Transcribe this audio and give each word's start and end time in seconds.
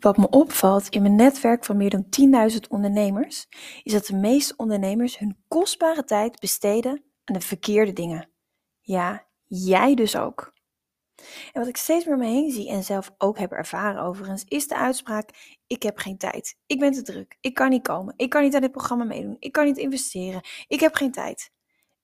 Wat 0.00 0.16
me 0.16 0.28
opvalt 0.28 0.88
in 0.88 1.02
mijn 1.02 1.14
netwerk 1.14 1.64
van 1.64 1.76
meer 1.76 1.90
dan 1.90 2.06
10.000 2.52 2.58
ondernemers, 2.68 3.46
is 3.82 3.92
dat 3.92 4.06
de 4.06 4.16
meeste 4.16 4.54
ondernemers 4.56 5.18
hun 5.18 5.44
kostbare 5.48 6.04
tijd 6.04 6.40
besteden 6.40 7.04
aan 7.24 7.34
de 7.34 7.40
verkeerde 7.40 7.92
dingen. 7.92 8.30
Ja, 8.80 9.26
jij 9.44 9.94
dus 9.94 10.16
ook. 10.16 10.52
En 11.52 11.60
wat 11.60 11.68
ik 11.68 11.76
steeds 11.76 12.04
meer 12.04 12.14
om 12.14 12.20
me 12.20 12.26
heen 12.26 12.50
zie 12.50 12.68
en 12.68 12.84
zelf 12.84 13.10
ook 13.18 13.38
heb 13.38 13.52
ervaren 13.52 14.02
overigens, 14.02 14.44
is 14.44 14.68
de 14.68 14.76
uitspraak: 14.76 15.56
ik 15.66 15.82
heb 15.82 15.98
geen 15.98 16.18
tijd. 16.18 16.56
Ik 16.66 16.78
ben 16.78 16.92
te 16.92 17.02
druk. 17.02 17.36
Ik 17.40 17.54
kan 17.54 17.68
niet 17.68 17.82
komen. 17.82 18.14
Ik 18.16 18.30
kan 18.30 18.42
niet 18.42 18.54
aan 18.54 18.60
dit 18.60 18.72
programma 18.72 19.04
meedoen. 19.04 19.36
Ik 19.38 19.52
kan 19.52 19.64
niet 19.64 19.76
investeren. 19.76 20.40
Ik 20.66 20.80
heb 20.80 20.94
geen 20.94 21.12
tijd. 21.12 21.50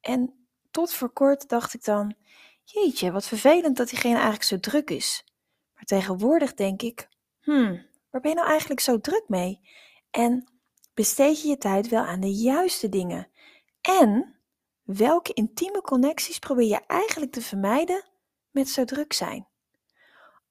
En 0.00 0.46
tot 0.70 0.92
voor 0.92 1.12
kort 1.12 1.48
dacht 1.48 1.74
ik 1.74 1.84
dan: 1.84 2.14
jeetje, 2.64 3.12
wat 3.12 3.26
vervelend 3.26 3.76
dat 3.76 3.88
diegene 3.88 4.14
eigenlijk 4.14 4.45
zo 4.45 4.61
druk 4.61 4.90
is. 4.90 5.24
Maar 5.74 5.84
tegenwoordig 5.84 6.54
denk 6.54 6.82
ik: 6.82 7.08
hmm, 7.44 7.86
waar 8.11 8.21
ben 8.21 8.30
je 8.30 8.36
nou 8.36 8.48
eigenlijk 8.48 8.80
zo 8.80 9.00
druk 9.00 9.25
mee? 9.29 9.61
En 10.11 10.48
besteed 10.94 11.43
je 11.43 11.48
je 11.48 11.58
tijd 11.58 11.89
wel 11.89 12.03
aan 12.03 12.20
de 12.20 12.32
juiste 12.32 12.89
dingen? 12.89 13.29
En 13.80 14.39
welke 14.82 15.32
intieme 15.32 15.80
connecties 15.80 16.39
probeer 16.39 16.68
je 16.68 16.80
eigenlijk 16.86 17.32
te 17.32 17.43
vermijden 17.43 18.04
met 18.50 18.68
zo 18.68 18.84
druk 18.84 19.12
zijn? 19.12 19.48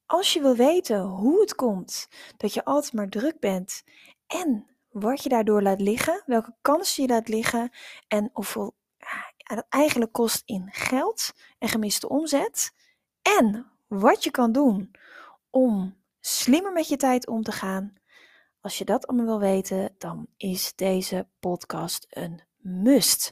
Als 0.05 0.33
je 0.33 0.41
wil 0.41 0.55
weten 0.55 1.02
hoe 1.02 1.41
het 1.41 1.55
komt 1.55 2.07
dat 2.38 2.53
je 2.53 2.66
altijd 2.66 2.94
maar 2.94 3.09
druk 3.09 3.39
bent 3.39 3.83
en 4.27 4.67
wat 4.89 5.23
je 5.23 5.30
daardoor 5.30 5.61
laat 5.61 5.81
liggen, 5.81 6.23
welke 6.25 6.55
kansen 6.61 7.03
je 7.03 7.09
laat 7.09 7.27
liggen 7.27 7.71
en 8.07 8.30
hoeveel 8.33 8.75
het 9.38 9.66
eigenlijk 9.69 10.11
kost 10.11 10.41
in 10.45 10.69
geld 10.71 11.33
en 11.59 11.67
gemiste 11.67 12.09
omzet 12.09 12.73
en 13.21 13.71
wat 13.88 14.23
je 14.23 14.31
kan 14.31 14.52
doen 14.52 14.91
om 15.49 16.02
slimmer 16.25 16.71
met 16.71 16.87
je 16.87 16.95
tijd 16.95 17.27
om 17.27 17.43
te 17.43 17.51
gaan. 17.51 17.93
Als 18.61 18.77
je 18.77 18.85
dat 18.85 19.07
allemaal 19.07 19.25
wil 19.25 19.39
weten, 19.39 19.95
dan 19.97 20.27
is 20.38 20.75
deze 20.75 21.27
podcast 21.39 22.05
een 22.09 22.41
must. 22.57 23.31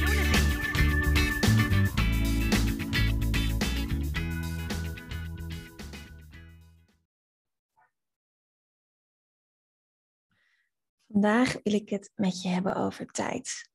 Vandaag 11.11 11.57
wil 11.63 11.73
ik 11.73 11.89
het 11.89 12.11
met 12.15 12.41
je 12.41 12.49
hebben 12.49 12.75
over 12.75 13.05
tijd. 13.05 13.69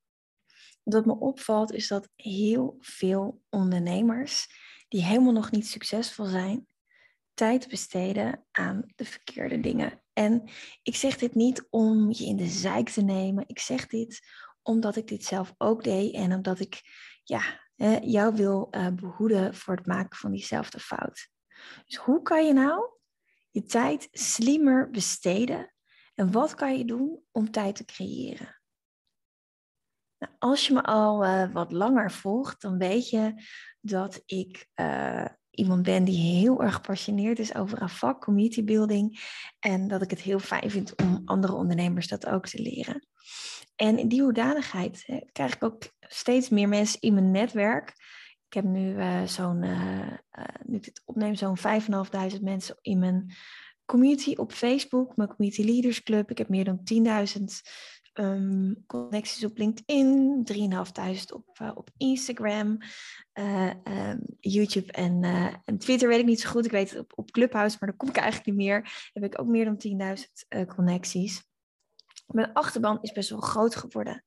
Wat 0.83 1.07
me 1.07 1.19
opvalt 1.19 1.73
is 1.73 1.89
dat 1.89 2.09
heel 2.17 2.77
veel 2.81 3.43
ondernemers 3.51 4.47
die 4.89 5.05
helemaal 5.05 5.33
nog 5.33 5.51
niet 5.51 5.67
succesvol 5.67 6.25
zijn, 6.25 6.67
tijd 7.35 7.69
besteden 7.69 8.47
aan 8.51 8.83
de 8.95 9.05
verkeerde 9.05 9.61
dingen. 9.61 10.03
En 10.13 10.51
ik 10.83 10.97
zeg 10.97 11.17
dit 11.17 11.35
niet 11.35 11.67
om 11.71 12.13
je 12.13 12.25
in 12.25 12.37
de 12.37 12.47
zijk 12.47 12.89
te 12.89 13.03
nemen. 13.03 13.45
Ik 13.47 13.59
zeg 13.59 13.87
dit 13.87 14.21
omdat 14.63 14.97
ik 14.97 15.07
dit 15.07 15.25
zelf 15.25 15.55
ook 15.59 15.85
deed 15.85 16.15
en 16.15 16.33
omdat 16.33 16.61
ik 16.61 16.81
ja, 17.23 17.61
jou 18.01 18.35
wil 18.35 18.69
eh, 18.71 18.89
behoeden 18.89 19.55
voor 19.55 19.77
het 19.77 19.87
maken 19.87 20.19
van 20.19 20.31
diezelfde 20.31 20.79
fout. 20.79 21.29
Dus 21.87 21.97
hoe 21.97 22.23
kan 22.23 22.47
je 22.47 22.53
nou 22.53 22.91
je 23.51 23.63
tijd 23.63 24.09
slimmer 24.11 24.91
besteden 24.91 25.75
en 26.17 26.33
wat 26.33 26.55
kan 26.55 26.79
je 26.79 26.85
doen 26.85 27.23
om 27.33 27.51
tijd 27.51 27.77
te 27.77 27.85
creëren? 27.85 28.61
Nou, 30.19 30.33
als 30.39 30.67
je 30.67 30.73
me 30.73 30.83
al 30.83 31.25
uh, 31.25 31.53
wat 31.53 31.73
langer 31.73 32.13
volgt, 32.13 32.61
dan 32.61 32.79
weet 32.79 33.11
je 33.11 33.35
dat 33.81 34.23
ik 34.27 34.67
uh, 34.75 35.27
iemand 35.51 35.83
ben 35.83 36.05
die 36.05 36.39
heel 36.39 36.63
erg 36.63 36.75
gepassioneerd 36.75 37.39
is 37.39 37.55
over 37.55 37.83
een 37.83 37.89
vak, 37.89 38.21
community 38.21 38.65
building. 38.65 39.21
En 39.59 39.89
dat 39.89 40.03
ik 40.03 40.11
het 40.11 40.21
heel 40.21 40.39
fijn 40.39 40.71
vind 40.71 40.97
om 41.03 41.23
andere 41.25 41.53
ondernemers 41.53 42.09
dat 42.09 42.27
ook 42.27 42.47
te 42.47 42.63
leren. 42.63 43.07
En 43.77 43.99
in 43.99 44.09
die 44.09 44.23
hoedanigheid 44.23 45.03
hè, 45.07 45.21
krijg 45.33 45.55
ik 45.55 45.65
ook 45.65 45.83
steeds 46.01 46.49
meer 46.49 46.69
mensen 46.69 47.01
in 47.01 47.15
mijn 47.15 47.31
netwerk. 47.31 47.89
Ik 48.47 48.53
heb 48.53 48.65
nu 48.65 48.95
uh, 48.95 49.23
zo'n, 49.23 49.59
nu 50.65 50.81
dit 50.81 51.03
opneem, 51.05 51.35
zo'n 51.35 51.59
5.500 51.59 52.41
mensen 52.41 52.79
in 52.81 52.99
mijn 52.99 53.35
community 53.87 54.33
op 54.37 54.53
Facebook, 54.53 55.17
mijn 55.17 55.29
Community 55.29 55.63
Leaders 55.63 56.03
Club. 56.03 56.31
Ik 56.31 56.39
heb 56.39 56.49
meer 56.49 56.65
dan 56.65 56.81
10.000 57.39 57.43
um, 58.15 58.85
connecties 58.87 59.45
op 59.45 59.59
LinkedIn, 59.59 60.43
3.500 60.53 61.33
op, 61.33 61.59
uh, 61.63 61.71
op 61.75 61.91
Instagram, 61.97 62.79
uh, 63.35 63.71
um, 63.85 64.21
YouTube 64.41 64.93
en, 64.93 65.23
uh, 65.23 65.55
en, 65.65 65.79
Twitter 65.79 66.09
weet 66.09 66.19
ik 66.19 66.27
niet 66.27 66.41
zo 66.41 66.51
goed. 66.51 66.65
Ik 66.65 66.71
weet 66.71 66.99
op, 66.99 67.13
op 67.15 67.31
Clubhouse, 67.31 67.77
maar 67.81 67.89
daar 67.89 67.99
kom 67.99 68.09
ik 68.09 68.17
eigenlijk 68.17 68.47
niet 68.47 68.67
meer. 68.67 69.11
Heb 69.13 69.25
ik 69.25 69.41
ook 69.41 69.47
meer 69.47 69.65
dan 69.65 70.17
10.000 70.59 70.67
connecties. 70.67 71.45
Mijn 72.27 72.53
achterban 72.53 72.99
is 73.01 73.13
best 73.13 73.31
wel 73.31 73.41
groot 73.41 73.77
geworden. 73.77 74.25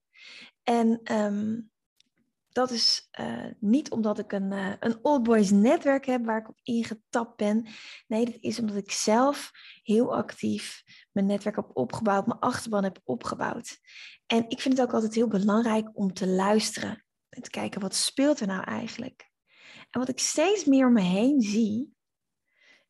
En 0.64 1.02
um, 1.12 1.69
dat 2.52 2.72
is 2.72 3.10
uh, 3.20 3.46
niet 3.60 3.92
omdat 3.92 4.20
ik 4.20 4.32
een, 4.32 4.52
uh, 4.52 4.74
een 4.80 5.00
old 5.02 5.24
boys 5.24 5.52
netwerk 5.52 6.06
heb 6.06 6.26
waar 6.26 6.40
ik 6.40 6.50
op 6.50 6.60
ingetapt 6.64 7.36
ben. 7.36 7.68
Nee, 8.08 8.26
dat 8.26 8.38
is 8.40 8.60
omdat 8.60 8.76
ik 8.76 8.92
zelf 8.92 9.52
heel 9.84 10.16
actief 10.16 10.84
mijn 11.12 11.26
netwerk 11.26 11.56
heb 11.56 11.70
opgebouwd, 11.74 12.28
mijn 12.28 12.40
achterban 12.40 12.84
heb 12.84 13.00
opgebouwd. 13.04 13.80
En 14.26 14.50
ik 14.50 14.62
vind 14.62 14.78
het 14.78 14.88
ook 14.88 14.94
altijd 14.94 15.14
heel 15.14 15.28
belangrijk 15.28 15.90
om 15.94 16.14
te 16.14 16.28
luisteren 16.28 17.06
en 17.30 17.42
te 17.42 17.50
kijken 17.50 17.82
wat 17.82 17.96
speelt 17.96 18.40
er 18.40 18.48
nou 18.48 18.64
eigenlijk. 18.64 19.30
En 19.90 20.00
wat 20.00 20.10
ik 20.10 20.20
steeds 20.20 20.66
meer 20.66 20.88
om 20.88 20.94
me 20.94 21.02
heen 21.02 21.42
zie, 21.42 21.98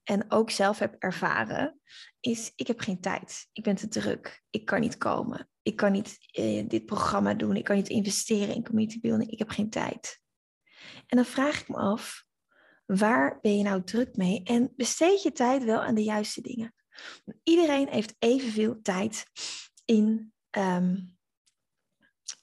en 0.10 0.32
ook 0.32 0.50
zelf 0.50 0.80
heb 0.80 0.96
ervaren, 1.00 1.80
is 2.20 2.54
ik 2.56 2.68
heb 2.68 2.80
geen 2.80 3.00
tijd. 3.00 3.50
Ik 3.54 3.64
ben 3.64 3.76
te 3.76 3.88
druk. 3.88 4.44
Ik 4.50 4.66
kan 4.66 4.80
niet 4.80 4.98
komen. 4.98 5.50
Ik 5.70 5.76
kan 5.76 5.92
niet 5.92 6.18
eh, 6.32 6.68
dit 6.68 6.86
programma 6.86 7.34
doen. 7.34 7.56
Ik 7.56 7.64
kan 7.64 7.76
niet 7.76 7.90
investeren 7.90 8.56
in 8.56 8.64
community 8.64 9.00
building. 9.00 9.32
Ik 9.32 9.40
heb 9.40 9.50
geen 9.50 9.70
tijd. 9.70 10.20
En 11.08 11.18
dan 11.18 11.26
vraag 11.26 11.62
ik 11.62 11.68
me 11.68 11.76
af, 11.76 12.26
waar 12.86 13.40
ben 13.42 13.58
je 13.58 13.64
nou 13.64 13.84
druk 13.84 14.16
mee? 14.16 14.44
En 14.44 14.74
besteed 14.76 15.24
je 15.24 15.32
tijd 15.32 15.64
wel 15.64 15.82
aan 15.82 15.96
de 15.96 16.04
juiste 16.04 16.42
dingen? 16.42 16.74
Iedereen 17.44 17.88
heeft 17.90 18.16
evenveel 18.20 18.82
tijd 18.82 19.26
in, 19.86 20.34
um, 20.58 21.18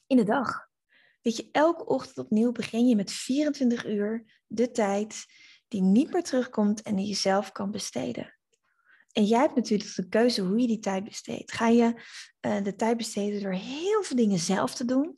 in 0.07 0.17
de 0.17 0.23
dag. 0.23 0.67
Weet 1.21 1.35
je, 1.35 1.49
elke 1.51 1.85
ochtend 1.85 2.17
opnieuw 2.17 2.51
begin 2.51 2.87
je 2.87 2.95
met 2.95 3.11
24 3.11 3.85
uur 3.85 4.41
de 4.47 4.71
tijd 4.71 5.25
die 5.67 5.81
niet 5.81 6.11
meer 6.11 6.23
terugkomt 6.23 6.81
en 6.81 6.95
die 6.95 7.07
je 7.07 7.15
zelf 7.15 7.51
kan 7.51 7.71
besteden. 7.71 8.36
En 9.17 9.23
jij 9.23 9.39
hebt 9.39 9.55
natuurlijk 9.55 9.95
de 9.95 10.07
keuze 10.07 10.41
hoe 10.41 10.59
je 10.59 10.67
die 10.67 10.79
tijd 10.79 11.03
besteedt. 11.03 11.51
Ga 11.51 11.67
je 11.67 11.93
uh, 12.41 12.63
de 12.63 12.75
tijd 12.75 12.97
besteden 12.97 13.41
door 13.41 13.53
heel 13.53 14.03
veel 14.03 14.15
dingen 14.15 14.39
zelf 14.39 14.75
te 14.75 14.85
doen, 14.85 15.17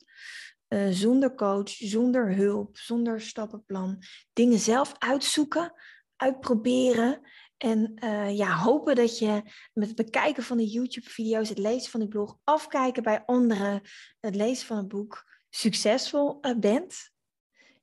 uh, 0.68 0.88
zonder 0.90 1.34
coach, 1.34 1.68
zonder 1.68 2.34
hulp, 2.34 2.76
zonder 2.76 3.20
stappenplan, 3.20 4.02
dingen 4.32 4.58
zelf 4.58 4.92
uitzoeken, 4.98 5.72
uitproberen 6.16 7.20
en 7.56 7.92
uh, 8.04 8.36
ja, 8.36 8.56
hopen 8.56 8.94
dat 8.94 9.18
je 9.18 9.42
met 9.72 9.88
het 9.88 9.96
bekijken 9.96 10.42
van 10.42 10.56
de 10.56 10.66
YouTube-video's, 10.66 11.48
het 11.48 11.58
lezen 11.58 11.90
van 11.90 12.00
die 12.00 12.08
blog, 12.08 12.38
afkijken 12.44 13.02
bij 13.02 13.22
anderen, 13.26 13.80
het 14.20 14.34
lezen 14.34 14.66
van 14.66 14.76
een 14.76 14.88
boek, 14.88 15.24
succesvol 15.50 16.40
bent. 16.58 17.10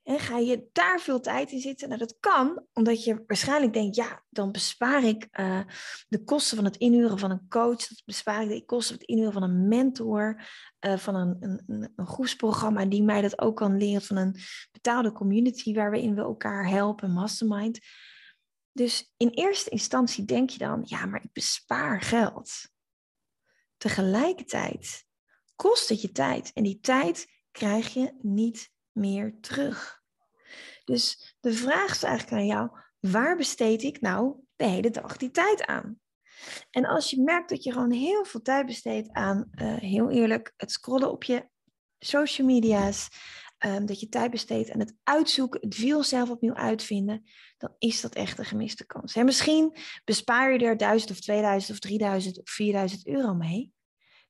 En 0.08 0.20
ga 0.20 0.38
je 0.38 0.70
daar 0.72 1.00
veel 1.00 1.20
tijd 1.20 1.52
in 1.52 1.60
zitten? 1.60 1.88
Nou, 1.88 2.00
dat 2.00 2.18
kan, 2.20 2.66
omdat 2.74 3.04
je 3.04 3.24
waarschijnlijk 3.26 3.74
denkt, 3.74 3.96
ja, 3.96 4.24
dan 4.30 4.52
bespaar 4.52 5.04
ik 5.04 5.28
uh, 5.40 5.62
de 6.08 6.24
kosten 6.24 6.56
van 6.56 6.66
het 6.66 6.78
inhuren 6.78 7.20
van 7.20 7.32
een 7.32 7.46
coach, 7.50 7.88
dat 7.88 8.02
bespaar 8.06 8.44
ik 8.44 8.50
de 8.50 8.66
kosten 8.66 8.88
van 8.88 8.98
het 9.00 9.10
inhuren 9.10 9.34
van 9.34 9.44
een 9.44 9.68
mentor, 9.68 10.48
uh, 10.86 10.98
van 10.98 11.16
een, 11.16 11.38
een, 11.40 11.92
een 11.96 12.08
groepsprogramma 12.08 12.86
die 12.86 13.04
mij 13.04 13.22
dat 13.22 13.40
ook 13.40 13.56
kan 13.56 13.78
leren, 13.78 14.02
van 14.02 14.18
een 14.18 14.36
betaalde 14.72 15.12
community 15.12 15.74
waarin 15.74 16.16
we 16.16 16.22
elkaar 16.22 16.68
helpen, 16.68 17.12
mastermind. 17.12 17.80
Dus 18.72 19.14
in 19.18 19.30
eerste 19.30 19.70
instantie 19.70 20.26
denk 20.26 20.50
je 20.50 20.58
dan, 20.58 20.82
ja, 20.84 21.06
maar 21.06 21.24
ik 21.24 21.34
bespaar 21.34 22.02
geld. 22.02 22.52
Tegelijkertijd 23.78 25.06
kost 25.56 25.90
het 25.90 26.02
je 26.02 26.12
tijd 26.12 26.52
en 26.54 26.64
die 26.64 26.80
tijd 26.80 27.28
krijg 27.52 27.94
je 27.94 28.18
niet 28.22 28.70
meer 28.92 29.38
terug. 29.42 29.97
Dus 30.88 31.36
de 31.40 31.54
vraag 31.54 31.92
is 31.92 32.04
eigenlijk 32.04 32.38
aan 32.38 32.46
jou, 32.46 32.70
waar 33.00 33.38
besteed 33.38 33.84
ik 33.84 34.02
nou 34.02 34.36
de 34.56 34.66
hele 34.66 34.90
dag 34.90 35.18
die 35.18 35.32
tijd 35.32 35.66
aan? 35.66 36.00
En 36.70 36.86
als 36.86 37.10
je 37.10 37.22
merkt 37.22 37.50
dat 37.50 37.64
je 37.64 37.72
gewoon 37.72 37.92
heel 37.92 38.26
veel 38.26 38.42
tijd 38.42 38.66
besteedt 38.66 39.10
aan, 39.12 39.50
uh, 39.56 39.76
heel 39.76 40.10
eerlijk, 40.10 40.54
het 40.58 40.72
scrollen 40.72 41.12
op 41.12 41.24
je 41.24 41.48
social 42.00 42.48
media's, 42.48 43.08
um, 43.66 43.86
dat 43.86 44.00
je 44.00 44.10
tijd 44.10 44.32
besteedt 44.32 44.72
aan 44.72 44.80
het 44.80 44.96
uitzoeken, 45.04 45.62
het 45.62 45.78
wiel 45.78 46.04
zelf 46.04 46.30
opnieuw 46.30 46.54
uitvinden, 46.54 47.24
dan 47.58 47.76
is 47.78 48.02
dat 48.02 48.16
echt 48.16 48.40
een 48.40 48.46
gemiste 48.46 48.86
kans. 48.86 49.16
En 49.16 49.26
misschien 49.26 49.78
bespaar 50.04 50.54
je 50.54 50.66
er 50.66 50.78
1000 50.78 51.12
of 51.12 51.20
2000 51.20 51.72
of 51.72 51.80
3000 51.80 52.40
of 52.40 52.50
4000 52.50 53.08
euro 53.08 53.34
mee. 53.34 53.72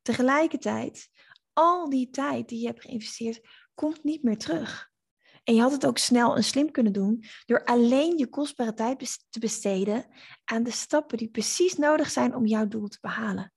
Tegelijkertijd, 0.02 1.10
al 1.54 1.90
die 1.90 2.10
tijd 2.10 2.50
die 2.50 2.60
je 2.60 2.68
hebt 2.68 2.82
geïnvesteerd, 2.82 3.42
komt 3.74 4.04
niet 4.04 4.24
meer 4.24 4.38
terug. 4.38 4.92
En 5.48 5.56
je 5.56 5.62
had 5.62 5.72
het 5.72 5.86
ook 5.86 5.98
snel 5.98 6.36
en 6.36 6.44
slim 6.44 6.72
kunnen 6.72 6.94
doen 6.94 7.24
door 7.46 7.64
alleen 7.64 8.18
je 8.18 8.28
kostbare 8.28 8.74
tijd 8.74 9.26
te 9.30 9.40
besteden 9.40 10.06
aan 10.44 10.64
de 10.64 10.72
stappen 10.72 11.18
die 11.18 11.30
precies 11.30 11.76
nodig 11.76 12.10
zijn 12.10 12.36
om 12.36 12.46
jouw 12.46 12.68
doel 12.68 12.88
te 12.88 12.98
behalen. 13.02 13.54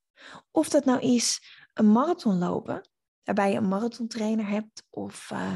Of 0.50 0.68
dat 0.68 0.84
nou 0.84 1.00
is 1.00 1.42
een 1.74 1.92
marathon 1.92 2.38
lopen, 2.38 2.88
waarbij 3.24 3.50
je 3.50 3.56
een 3.56 3.68
marathontrainer 3.68 4.48
hebt 4.48 4.86
of 4.90 5.30
uh, 5.32 5.54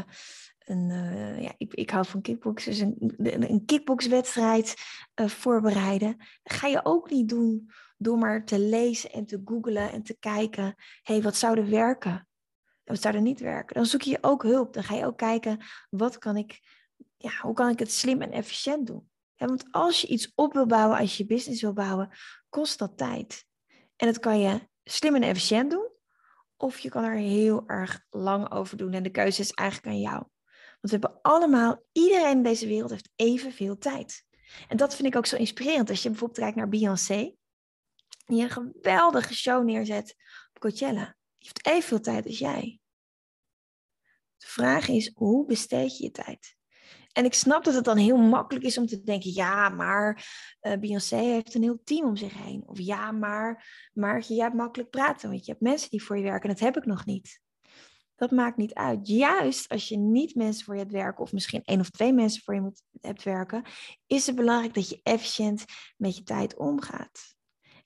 een, 0.59 0.91
uh, 0.91 1.43
ja, 1.43 1.55
ik, 1.57 1.75
ik 1.75 1.91
hou 1.91 2.07
van 2.07 2.21
kickboksen, 2.21 2.71
dus 2.71 2.81
een, 2.81 3.51
een 3.51 3.65
kickboxwedstrijd 3.65 4.75
uh, 5.21 5.29
voorbereiden. 5.29 6.17
Ga 6.43 6.67
je 6.67 6.85
ook 6.85 7.11
niet 7.11 7.29
doen 7.29 7.71
door 7.97 8.19
maar 8.19 8.45
te 8.45 8.59
lezen 8.59 9.13
en 9.13 9.27
te 9.27 9.43
googlen 9.45 9.93
en 9.93 10.03
te 10.03 10.17
kijken, 10.19 10.65
hé, 11.03 11.15
hey, 11.15 11.23
wat 11.23 11.37
zou 11.37 11.59
er 11.59 11.71
werken? 11.71 12.29
Wat 12.85 13.01
zou 13.01 13.15
er 13.15 13.21
niet 13.21 13.41
werken? 13.41 13.75
Dan 13.75 13.87
zoek 13.87 14.03
je 14.03 14.19
ook 14.21 14.43
hulp. 14.43 14.73
Dan 14.73 14.83
ga 14.83 14.95
je 14.95 15.07
ook 15.07 15.19
kijken, 15.19 15.61
wat 15.91 16.19
kan 16.19 16.37
ik, 16.37 16.61
ja, 17.17 17.33
hoe 17.41 17.55
kan 17.55 17.69
ik 17.69 17.79
het 17.79 17.93
slim 17.93 18.23
en 18.23 18.33
efficiënt 18.33 18.87
doen? 18.87 19.09
En 19.37 19.49
want 19.49 19.65
als 19.71 20.01
je 20.01 20.07
iets 20.07 20.33
op 20.35 20.53
wil 20.53 20.67
bouwen, 20.67 20.99
als 20.99 21.17
je 21.17 21.23
je 21.23 21.29
business 21.29 21.63
wil 21.63 21.73
bouwen, 21.73 22.11
kost 22.49 22.79
dat 22.79 22.97
tijd. 22.97 23.45
En 23.97 24.07
dat 24.07 24.19
kan 24.19 24.41
je 24.41 24.69
slim 24.85 25.15
en 25.15 25.23
efficiënt 25.23 25.71
doen, 25.71 25.89
of 26.57 26.79
je 26.79 26.89
kan 26.89 27.05
er 27.05 27.17
heel 27.17 27.65
erg 27.67 28.05
lang 28.11 28.51
over 28.51 28.77
doen. 28.77 28.93
En 28.93 29.03
de 29.03 29.11
keuze 29.11 29.41
is 29.41 29.53
eigenlijk 29.53 29.89
aan 29.89 30.01
jou. 30.01 30.23
Want 30.81 30.81
we 30.81 30.91
hebben 30.91 31.19
allemaal, 31.23 31.83
iedereen 31.93 32.37
in 32.37 32.43
deze 32.43 32.67
wereld 32.67 32.91
heeft 32.91 33.11
evenveel 33.17 33.79
tijd. 33.79 34.25
En 34.69 34.77
dat 34.77 34.95
vind 34.95 35.09
ik 35.09 35.17
ook 35.17 35.27
zo 35.27 35.37
inspirerend. 35.37 35.91
Als 35.91 36.03
je 36.03 36.09
bijvoorbeeld 36.09 36.39
kijkt 36.39 36.57
naar 36.57 36.69
Beyoncé, 36.69 37.35
die 38.27 38.43
een 38.43 38.51
geweldige 38.51 39.35
show 39.35 39.65
neerzet 39.65 40.15
op 40.55 40.61
Coachella. 40.61 41.17
Die 41.45 41.53
heeft 41.53 41.77
evenveel 41.77 42.01
tijd 42.01 42.27
als 42.27 42.39
jij. 42.39 42.81
De 44.37 44.47
vraag 44.47 44.89
is, 44.89 45.11
hoe 45.15 45.47
besteed 45.47 45.99
je 45.99 46.05
je 46.05 46.11
tijd? 46.11 46.57
En 47.13 47.25
ik 47.25 47.35
snap 47.35 47.65
dat 47.65 47.75
het 47.75 47.85
dan 47.85 47.97
heel 47.97 48.17
makkelijk 48.17 48.65
is 48.65 48.79
om 48.79 48.87
te 48.87 49.03
denken, 49.03 49.33
ja, 49.33 49.69
maar 49.69 50.27
uh, 50.63 50.77
Beyoncé 50.77 51.17
heeft 51.17 51.55
een 51.55 51.63
heel 51.63 51.81
team 51.85 52.07
om 52.07 52.17
zich 52.17 52.33
heen. 52.33 52.63
Of 52.67 52.79
ja, 52.79 53.13
maar 53.13 53.67
Maartje, 53.93 54.35
jij 54.35 54.45
hebt 54.45 54.57
makkelijk 54.57 54.91
praten, 54.91 55.29
want 55.31 55.45
je 55.45 55.51
hebt 55.51 55.65
mensen 55.65 55.91
die 55.91 56.03
voor 56.03 56.17
je 56.17 56.23
werken. 56.23 56.49
En 56.49 56.55
dat 56.55 56.65
heb 56.65 56.77
ik 56.77 56.87
nog 56.87 57.07
niet. 57.07 57.41
Dat 58.17 58.31
maakt 58.31 58.57
niet 58.57 58.75
uit. 58.75 59.09
Juist 59.09 59.69
als 59.69 59.89
je 59.89 59.97
niet 59.97 60.35
mensen 60.35 60.65
voor 60.65 60.75
je 60.75 60.81
hebt 60.81 60.93
werken, 60.93 61.23
of 61.23 61.33
misschien 61.33 61.63
één 61.65 61.81
of 61.81 61.91
twee 61.91 62.13
mensen 62.13 62.43
voor 62.43 62.55
je 62.55 62.61
moet, 62.61 62.83
hebt 63.01 63.23
werken, 63.23 63.65
is 64.07 64.27
het 64.27 64.37
belangrijk 64.37 64.75
dat 64.75 64.89
je 64.89 65.01
efficiënt 65.03 65.65
met 65.97 66.17
je 66.17 66.23
tijd 66.23 66.57
omgaat. 66.57 67.35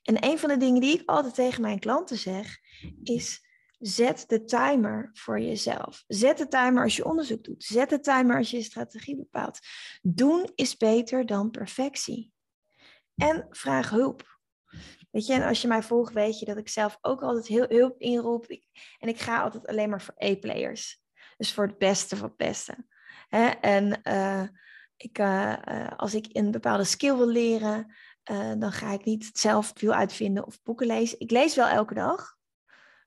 En 0.03 0.25
een 0.25 0.39
van 0.39 0.49
de 0.49 0.57
dingen 0.57 0.81
die 0.81 0.99
ik 0.99 1.09
altijd 1.09 1.33
tegen 1.33 1.61
mijn 1.61 1.79
klanten 1.79 2.17
zeg, 2.17 2.59
is 3.03 3.47
Zet 3.79 4.23
de 4.27 4.43
timer 4.43 5.09
voor 5.13 5.39
jezelf. 5.39 6.03
Zet 6.07 6.37
de 6.37 6.47
timer 6.47 6.83
als 6.83 6.95
je 6.95 7.05
onderzoek 7.05 7.43
doet. 7.43 7.63
Zet 7.63 7.89
de 7.89 7.99
timer 7.99 8.37
als 8.37 8.51
je 8.51 8.57
je 8.57 8.63
strategie 8.63 9.15
bepaalt. 9.15 9.59
Doen 10.01 10.51
is 10.55 10.77
beter 10.77 11.25
dan 11.25 11.51
perfectie. 11.51 12.31
En 13.15 13.47
vraag 13.49 13.89
hulp. 13.89 14.37
Weet 15.11 15.25
je, 15.25 15.33
en 15.33 15.47
als 15.47 15.61
je 15.61 15.67
mij 15.67 15.83
volgt, 15.83 16.13
weet 16.13 16.39
je 16.39 16.45
dat 16.45 16.57
ik 16.57 16.69
zelf 16.69 16.97
ook 17.01 17.21
altijd 17.21 17.47
heel 17.47 17.65
hulp 17.67 17.99
inroep. 17.99 18.45
En 18.99 19.07
ik 19.07 19.19
ga 19.19 19.41
altijd 19.41 19.67
alleen 19.67 19.89
maar 19.89 20.01
voor 20.01 20.15
E-players. 20.17 21.01
Dus 21.37 21.53
voor 21.53 21.67
het 21.67 21.77
beste 21.77 22.17
van 22.17 22.27
het 22.27 22.37
beste. 22.37 22.85
Hè? 23.27 23.47
En 23.47 23.99
uh, 24.03 24.43
ik, 24.97 25.19
uh, 25.19 25.87
als 25.95 26.13
ik 26.13 26.27
een 26.31 26.51
bepaalde 26.51 26.83
skill 26.83 27.15
wil 27.15 27.27
leren, 27.27 27.95
dan 28.57 28.71
ga 28.71 28.91
ik 28.91 29.05
niet 29.05 29.29
zelf 29.33 29.71
veel 29.75 29.93
uitvinden 29.93 30.45
of 30.45 30.61
boeken 30.63 30.87
lezen. 30.87 31.19
Ik 31.19 31.31
lees 31.31 31.55
wel 31.55 31.67
elke 31.67 31.93
dag. 31.93 32.37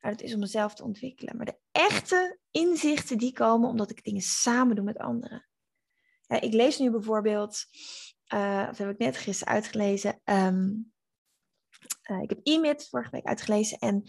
Maar 0.02 0.10
het 0.10 0.22
is 0.22 0.34
om 0.34 0.40
mezelf 0.40 0.74
te 0.74 0.82
ontwikkelen. 0.82 1.36
Maar 1.36 1.46
de 1.46 1.58
echte 1.72 2.38
inzichten 2.50 3.18
die 3.18 3.32
komen 3.32 3.68
omdat 3.68 3.90
ik 3.90 4.04
dingen 4.04 4.22
samen 4.22 4.76
doe 4.76 4.84
met 4.84 4.98
anderen. 4.98 5.46
Ja, 6.26 6.40
ik 6.40 6.52
lees 6.52 6.78
nu 6.78 6.90
bijvoorbeeld, 6.90 7.64
uh, 8.34 8.66
of 8.70 8.78
heb 8.78 8.90
ik 8.90 8.98
net 8.98 9.16
gisteren 9.16 9.54
uitgelezen, 9.54 10.20
um, 10.24 10.92
uh, 12.10 12.22
ik 12.22 12.28
heb 12.28 12.40
e-mail 12.42 12.80
vorige 12.90 13.10
week 13.10 13.24
uitgelezen 13.24 13.78
en 13.78 14.02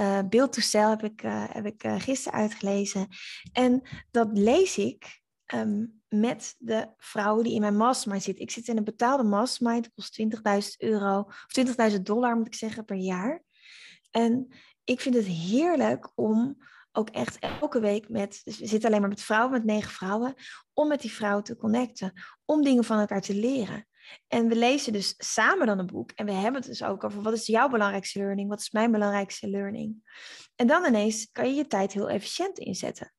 uh, 0.00 0.20
Build 0.28 0.52
to 0.52 0.60
Sell 0.60 0.88
heb 0.88 1.04
ik, 1.04 1.20
heb 1.52 1.66
ik 1.66 1.84
gisteren 1.98 2.38
uitgelezen. 2.38 3.08
En 3.52 3.82
dat 4.10 4.28
lees 4.32 4.78
ik 4.78 5.20
um, 5.54 6.02
met 6.08 6.54
de 6.58 6.88
vrouwen 6.96 7.44
die 7.44 7.54
in 7.54 7.60
mijn 7.60 7.76
mastermind 7.76 8.22
zitten. 8.22 8.44
Ik 8.44 8.50
zit 8.50 8.68
in 8.68 8.76
een 8.76 8.84
betaalde 8.84 9.22
mastermind, 9.22 9.92
kost 9.94 10.20
20.000 10.22 10.28
euro, 10.78 11.18
of 11.18 11.92
20.000 11.92 12.00
dollar 12.02 12.36
moet 12.36 12.46
ik 12.46 12.54
zeggen, 12.54 12.84
per 12.84 12.96
jaar. 12.96 13.42
En 14.10 14.48
ik 14.86 15.00
vind 15.00 15.14
het 15.14 15.26
heerlijk 15.26 16.10
om 16.14 16.56
ook 16.92 17.08
echt 17.10 17.38
elke 17.38 17.80
week 17.80 18.08
met, 18.08 18.40
dus 18.44 18.58
we 18.58 18.66
zitten 18.66 18.88
alleen 18.88 19.00
maar 19.00 19.08
met 19.08 19.22
vrouwen, 19.22 19.52
met 19.52 19.64
negen 19.64 19.90
vrouwen, 19.90 20.34
om 20.72 20.88
met 20.88 21.00
die 21.00 21.12
vrouwen 21.12 21.44
te 21.44 21.56
connecten, 21.56 22.12
om 22.44 22.62
dingen 22.62 22.84
van 22.84 22.98
elkaar 22.98 23.20
te 23.20 23.34
leren. 23.34 23.86
En 24.28 24.48
we 24.48 24.56
lezen 24.56 24.92
dus 24.92 25.14
samen 25.16 25.66
dan 25.66 25.78
een 25.78 25.86
boek 25.86 26.10
en 26.10 26.26
we 26.26 26.32
hebben 26.32 26.60
het 26.60 26.70
dus 26.70 26.82
ook 26.82 27.04
over 27.04 27.22
wat 27.22 27.32
is 27.32 27.46
jouw 27.46 27.68
belangrijkste 27.68 28.18
learning, 28.18 28.48
wat 28.48 28.60
is 28.60 28.70
mijn 28.70 28.90
belangrijkste 28.90 29.48
learning. 29.48 29.96
En 30.54 30.66
dan 30.66 30.84
ineens 30.84 31.28
kan 31.32 31.48
je 31.48 31.54
je 31.54 31.66
tijd 31.66 31.92
heel 31.92 32.08
efficiënt 32.08 32.58
inzetten. 32.58 33.12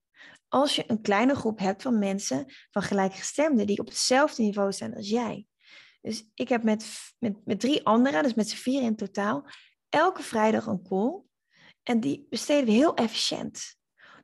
Als 0.48 0.76
je 0.76 0.84
een 0.88 1.02
kleine 1.02 1.36
groep 1.36 1.60
hebt 1.60 1.82
van 1.82 2.00
mensen 2.00 2.46
van 2.72 2.82
gelijkgestemden 2.82 3.68
die 3.68 3.80
op 3.80 3.88
hetzelfde 3.88 4.44
niveau 4.44 4.72
zijn 4.72 4.96
als 4.96 5.10
jij. 5.10 5.46
Dus 6.02 6.30
ik 6.34 6.50
heb 6.50 6.64
met, 6.64 7.14
met, 7.20 7.46
met 7.46 7.60
drie 7.60 7.86
anderen, 7.86 8.24
dus 8.24 8.34
met 8.34 8.50
z'n 8.50 8.56
vier 8.56 8.82
in 8.82 8.96
totaal, 8.96 9.50
elke 9.90 10.24
vrijdag 10.24 10.66
een 10.66 10.84
call 10.84 11.26
en 11.88 12.00
die 12.00 12.28
besteden 12.30 12.66
we 12.66 12.72
heel 12.72 12.96
efficiënt. 12.96 13.76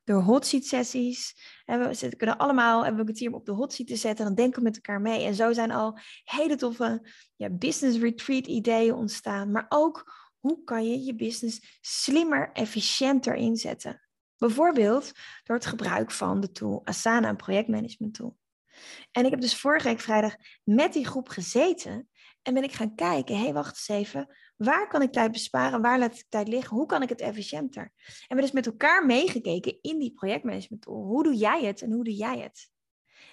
Door 0.03 0.21
hot 0.21 0.45
seat 0.45 0.63
sessies. 0.63 1.35
En 1.65 1.89
we 1.89 2.15
kunnen 2.15 2.37
allemaal, 2.37 2.83
hebben 2.83 3.05
we 3.05 3.11
het 3.11 3.19
hier 3.19 3.33
op 3.33 3.45
de 3.45 3.51
hot 3.51 3.73
seat 3.73 3.87
te 3.87 3.95
zetten. 3.95 4.25
Dan 4.25 4.35
denken 4.35 4.57
we 4.57 4.63
met 4.63 4.75
elkaar 4.75 5.01
mee. 5.01 5.25
En 5.25 5.35
zo 5.35 5.53
zijn 5.53 5.71
al 5.71 5.99
hele 6.23 6.55
toffe 6.55 7.09
ja, 7.35 7.49
business 7.49 7.99
retreat 7.99 8.47
ideeën 8.47 8.93
ontstaan. 8.93 9.51
Maar 9.51 9.65
ook, 9.69 10.13
hoe 10.39 10.63
kan 10.63 10.89
je 10.89 11.03
je 11.03 11.15
business 11.15 11.77
slimmer, 11.81 12.51
efficiënter 12.53 13.35
inzetten? 13.35 14.01
Bijvoorbeeld 14.37 15.11
door 15.43 15.55
het 15.55 15.65
gebruik 15.65 16.11
van 16.11 16.39
de 16.39 16.51
tool 16.51 16.81
Asana, 16.83 17.29
een 17.29 17.35
projectmanagement 17.35 18.13
tool. 18.13 18.37
En 19.11 19.25
ik 19.25 19.31
heb 19.31 19.41
dus 19.41 19.59
vorige 19.59 19.87
week 19.87 19.99
vrijdag 19.99 20.35
met 20.63 20.93
die 20.93 21.05
groep 21.05 21.29
gezeten 21.29 22.09
en 22.43 22.53
ben 22.53 22.63
ik 22.63 22.71
gaan 22.71 22.95
kijken, 22.95 23.35
hé, 23.35 23.43
hey, 23.43 23.53
wacht 23.53 23.69
eens 23.69 23.99
even, 23.99 24.35
waar 24.55 24.87
kan 24.87 25.01
ik 25.01 25.11
tijd 25.11 25.31
besparen, 25.31 25.81
waar 25.81 25.99
laat 25.99 26.15
ik 26.15 26.25
tijd 26.29 26.47
liggen, 26.47 26.77
hoe 26.77 26.85
kan 26.85 27.01
ik 27.01 27.09
het 27.09 27.21
efficiënter? 27.21 27.91
En 28.27 28.35
we 28.35 28.41
dus 28.41 28.51
met 28.51 28.65
elkaar 28.65 29.05
meegekeken 29.05 29.77
in 29.81 29.99
die 29.99 30.13
projectmanagement. 30.13 30.85
Hoe 30.85 31.23
doe 31.23 31.35
jij 31.35 31.63
het 31.63 31.81
en 31.81 31.91
hoe 31.91 32.03
doe 32.03 32.15
jij 32.15 32.39
het? 32.39 32.71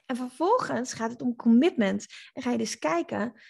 En 0.06 0.16
vervolgens 0.16 0.92
gaat 0.92 1.10
het 1.10 1.22
om 1.22 1.36
commitment. 1.36 2.06
En 2.32 2.42
ga 2.42 2.50
je 2.50 2.58
dus 2.58 2.78
kijken, 2.78 3.40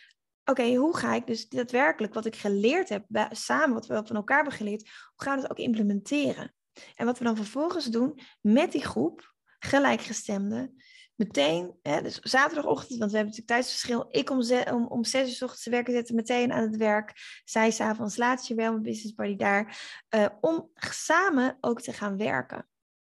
oké, 0.45 0.75
hoe 0.75 0.97
ga 0.97 1.15
ik 1.15 1.27
dus 1.27 1.49
daadwerkelijk 1.49 2.15
wat 2.15 2.27
ik 2.27 2.37
geleerd 2.37 2.89
heb, 2.89 3.05
samen 3.31 3.75
wat 3.75 3.87
we 3.87 4.03
van 4.05 4.17
elkaar 4.17 4.37
hebben 4.37 4.55
geleerd, 4.55 4.83
hoe 4.83 5.25
gaan 5.25 5.37
we 5.37 5.43
het 5.43 5.51
ook 5.51 5.59
implementeren? 5.59 6.55
En 6.95 7.07
wat 7.07 7.19
we 7.19 7.25
dan 7.25 7.37
vervolgens 7.37 7.87
doen 7.87 8.21
met 8.41 8.73
die 8.73 8.85
groep, 8.85 9.35
gelijkgestemden, 9.59 10.83
meteen, 11.21 11.75
hè, 11.83 12.03
dus 12.03 12.19
zaterdagochtend, 12.19 12.99
want 12.99 13.11
we 13.11 13.17
hebben 13.17 13.37
natuurlijk 13.37 13.47
tijdsverschil. 13.47 14.07
Ik 14.11 14.31
om, 14.31 14.41
om, 14.73 14.87
om 14.87 15.05
zes 15.05 15.29
uur 15.29 15.35
s 15.35 15.43
ochtends 15.43 15.63
te 15.63 15.71
werken 15.71 15.93
zetten, 15.93 16.15
meteen 16.15 16.53
aan 16.53 16.63
het 16.63 16.77
werk. 16.77 17.41
Zij 17.45 17.71
s'avonds 17.71 18.17
laat 18.17 18.47
je 18.47 18.55
wel 18.55 18.71
mijn 18.71 18.83
business 18.83 19.15
buddy 19.15 19.37
daar. 19.37 19.79
Uh, 20.15 20.27
om 20.41 20.71
samen 20.75 21.57
ook 21.61 21.81
te 21.81 21.93
gaan 21.93 22.17
werken. 22.17 22.69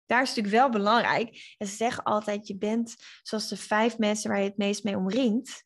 Daar 0.05 0.21
is 0.21 0.27
natuurlijk 0.27 0.55
wel 0.55 0.69
belangrijk. 0.69 1.55
En 1.57 1.67
ze 1.67 1.75
zeggen 1.75 2.03
altijd, 2.03 2.47
je 2.47 2.57
bent 2.57 2.95
zoals 3.21 3.47
de 3.47 3.57
vijf 3.57 3.97
mensen 3.97 4.29
waar 4.29 4.39
je 4.39 4.47
het 4.47 4.57
meest 4.57 4.83
mee 4.83 4.97
omringt. 4.97 5.65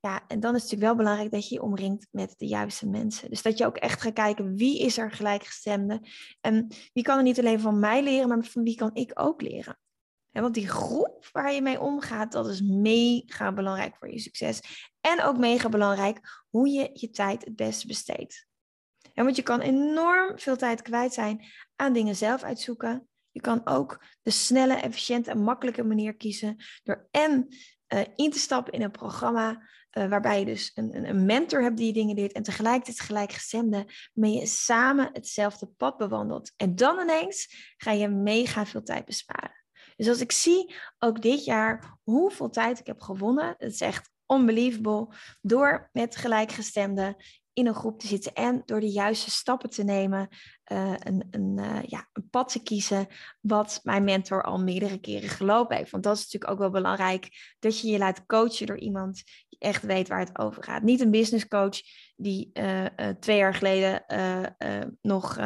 Ja, 0.00 0.24
en 0.28 0.40
dan 0.40 0.54
is 0.54 0.62
het 0.62 0.70
natuurlijk 0.70 0.82
wel 0.82 0.96
belangrijk 0.96 1.30
dat 1.30 1.48
je 1.48 1.54
je 1.54 1.62
omringt 1.62 2.06
met 2.10 2.34
de 2.36 2.46
juiste 2.46 2.88
mensen. 2.88 3.30
Dus 3.30 3.42
dat 3.42 3.58
je 3.58 3.66
ook 3.66 3.76
echt 3.76 4.00
gaat 4.00 4.12
kijken 4.12 4.54
wie 4.54 4.80
is 4.80 4.98
er 4.98 5.10
gelijkgestemde. 5.10 6.00
En 6.40 6.66
wie 6.92 7.04
kan 7.04 7.16
er 7.16 7.22
niet 7.22 7.38
alleen 7.38 7.60
van 7.60 7.78
mij 7.78 8.02
leren, 8.02 8.28
maar 8.28 8.44
van 8.44 8.62
wie 8.62 8.76
kan 8.76 8.90
ik 8.94 9.10
ook 9.14 9.42
leren 9.42 9.78
want 10.42 10.54
die 10.54 10.68
groep 10.68 11.28
waar 11.32 11.52
je 11.52 11.62
mee 11.62 11.80
omgaat, 11.80 12.32
dat 12.32 12.48
is 12.48 12.60
mega 12.62 13.52
belangrijk 13.52 13.96
voor 13.96 14.10
je 14.10 14.18
succes. 14.18 14.60
En 15.00 15.22
ook 15.22 15.38
mega 15.38 15.68
belangrijk 15.68 16.44
hoe 16.50 16.68
je 16.68 16.90
je 16.92 17.10
tijd 17.10 17.44
het 17.44 17.56
beste 17.56 17.86
besteedt. 17.86 18.46
want 19.14 19.36
je 19.36 19.42
kan 19.42 19.60
enorm 19.60 20.38
veel 20.38 20.56
tijd 20.56 20.82
kwijt 20.82 21.12
zijn 21.12 21.44
aan 21.76 21.92
dingen 21.92 22.16
zelf 22.16 22.42
uitzoeken, 22.42 23.08
Je 23.30 23.40
kan 23.40 23.66
ook 23.66 24.04
de 24.22 24.30
snelle, 24.30 24.74
efficiënte 24.74 25.30
en 25.30 25.42
makkelijke 25.42 25.84
manier 25.84 26.16
kiezen 26.16 26.56
door 26.82 27.08
en 27.10 27.48
uh, 27.88 28.00
in 28.14 28.30
te 28.30 28.38
stappen 28.38 28.72
in 28.72 28.82
een 28.82 28.90
programma 28.90 29.62
uh, 29.98 30.08
waarbij 30.08 30.38
je 30.38 30.44
dus 30.44 30.70
een, 30.74 31.08
een, 31.08 31.24
mentor 31.24 31.62
hebt 31.62 31.76
die 31.76 31.86
je 31.86 31.92
dingen 31.92 32.14
leert 32.14 32.32
en 32.32 32.42
tegelijkertijd 32.42 33.00
gelijkgestemde, 33.00 33.86
waarmee 34.14 34.40
je 34.40 34.46
samen 34.46 35.10
hetzelfde 35.12 35.66
pad 35.66 35.96
bewandelt. 35.96 36.52
En 36.56 36.74
dan 36.74 37.00
ineens 37.00 37.72
ga 37.76 37.90
je 37.90 38.08
mega 38.08 38.66
veel 38.66 38.82
tijd 38.82 39.04
besparen. 39.04 39.53
Dus 39.96 40.08
als 40.08 40.20
ik 40.20 40.32
zie 40.32 40.74
ook 40.98 41.22
dit 41.22 41.44
jaar 41.44 41.98
hoeveel 42.02 42.50
tijd 42.50 42.78
ik 42.78 42.86
heb 42.86 43.00
gewonnen, 43.00 43.54
het 43.58 43.72
is 43.72 43.80
echt 43.80 44.10
unbelievable, 44.26 45.08
door 45.40 45.88
met 45.92 46.16
gelijkgestemden 46.16 47.16
in 47.54 47.66
een 47.66 47.74
groep 47.74 48.00
te 48.00 48.06
zitten 48.06 48.32
en 48.32 48.62
door 48.64 48.80
de 48.80 48.90
juiste 48.90 49.30
stappen 49.30 49.70
te 49.70 49.84
nemen, 49.84 50.28
uh, 50.72 50.94
een, 50.98 51.26
een, 51.30 51.58
uh, 51.58 51.82
ja, 51.86 52.08
een 52.12 52.28
pad 52.30 52.48
te 52.48 52.62
kiezen 52.62 53.06
wat 53.40 53.80
mijn 53.82 54.04
mentor 54.04 54.42
al 54.42 54.58
meerdere 54.58 55.00
keren 55.00 55.28
gelopen 55.28 55.76
heeft. 55.76 55.90
Want 55.90 56.02
dat 56.02 56.16
is 56.16 56.22
natuurlijk 56.22 56.52
ook 56.52 56.58
wel 56.58 56.70
belangrijk, 56.70 57.28
dat 57.58 57.80
je 57.80 57.88
je 57.88 57.98
laat 57.98 58.26
coachen 58.26 58.66
door 58.66 58.78
iemand 58.78 59.22
echt 59.64 59.82
weet 59.82 60.08
waar 60.08 60.18
het 60.18 60.38
over 60.38 60.64
gaat. 60.64 60.82
Niet 60.82 61.00
een 61.00 61.10
business 61.10 61.48
coach 61.48 61.80
die 62.16 62.50
uh, 62.52 62.84
twee 63.20 63.36
jaar 63.36 63.54
geleden 63.54 64.04
nog 65.02 65.38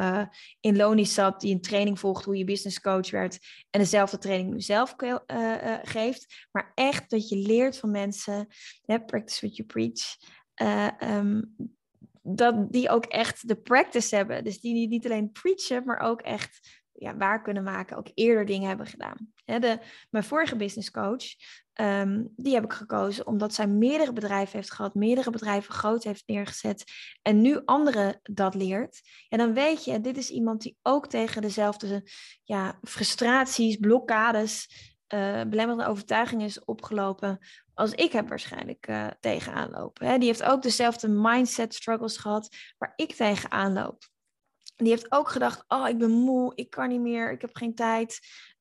in 0.61 0.77
Loni 0.77 1.07
zat, 1.07 1.41
die 1.41 1.55
een 1.55 1.61
training 1.61 1.99
volgt 1.99 2.25
hoe 2.25 2.37
je 2.37 2.45
business 2.45 2.81
coach 2.81 3.11
werd 3.11 3.39
en 3.71 3.81
dezelfde 3.81 4.19
training 4.19 4.53
nu 4.53 4.61
zelf 4.61 4.95
geeft. 5.83 6.47
Maar 6.53 6.73
echt 6.75 7.11
dat 7.11 7.29
je 7.29 7.37
leert 7.37 7.79
van 7.79 7.91
mensen, 7.91 8.47
practice 9.07 9.47
what 9.47 9.57
you 9.57 9.69
preach. 9.69 10.17
Um, 11.11 11.57
dat 12.23 12.73
die 12.73 12.89
ook 12.89 13.05
echt 13.05 13.49
de 13.49 13.57
practice 13.57 14.17
hebben. 14.17 14.45
Dus 14.45 14.61
die 14.61 14.89
niet 14.89 15.05
alleen 15.05 15.33
preachen, 15.33 15.85
maar 15.85 15.99
ook 15.99 16.21
echt 16.21 16.83
ja, 16.99 17.17
waar 17.17 17.43
kunnen 17.43 17.63
maken. 17.63 17.97
Ook 17.97 18.11
eerder 18.15 18.47
dingen 18.47 18.69
hebben 18.69 18.87
gedaan. 18.87 19.33
de, 19.45 19.79
mijn 20.11 20.25
vorige 20.25 20.57
business 20.57 20.91
coach, 20.91 21.25
ehm, 21.73 22.25
die 22.37 22.55
heb 22.55 22.65
ik 22.65 22.73
gekozen 22.73 23.27
omdat 23.27 23.55
zij 23.55 23.67
meerdere 23.67 24.13
bedrijven 24.13 24.57
heeft 24.57 24.73
gehad. 24.73 24.95
Meerdere 24.95 25.31
bedrijven 25.31 25.75
groot 25.75 26.05
heeft 26.05 26.23
neergezet. 26.27 26.85
En 27.23 27.41
nu 27.41 27.61
anderen 27.65 28.21
dat 28.23 28.55
leert. 28.55 29.01
En 29.29 29.39
dan 29.39 29.53
weet 29.53 29.85
je, 29.85 30.01
dit 30.01 30.17
is 30.17 30.31
iemand 30.31 30.63
die 30.63 30.77
ook 30.83 31.07
tegen 31.07 31.43
dezelfde 31.43 32.11
ja, 32.45 32.79
frustraties, 32.83 33.77
blokkades... 33.77 34.87
Uh, 35.15 35.43
belemmerende 35.43 35.87
overtuiging 35.87 36.43
is 36.43 36.65
opgelopen 36.65 37.39
als 37.75 37.93
ik 37.93 38.13
heb 38.13 38.29
waarschijnlijk 38.29 38.87
uh, 38.89 39.07
tegenaan 39.21 39.71
lopen. 39.71 40.21
Die 40.21 40.29
heeft 40.29 40.43
ook 40.43 40.63
dezelfde 40.63 41.09
mindset 41.09 41.75
struggles 41.75 42.17
gehad 42.17 42.49
waar 42.79 42.93
ik 42.97 43.15
tegenaan 43.15 43.73
loop. 43.73 44.09
Die 44.79 44.89
heeft 44.89 45.13
ook 45.13 45.29
gedacht, 45.29 45.65
oh, 45.69 45.89
ik 45.89 45.99
ben 45.99 46.11
moe, 46.11 46.53
ik 46.55 46.71
kan 46.71 46.89
niet 46.89 47.01
meer, 47.01 47.33
ik 47.33 47.41
heb 47.41 47.57
geen 47.57 47.75
tijd. 47.75 48.19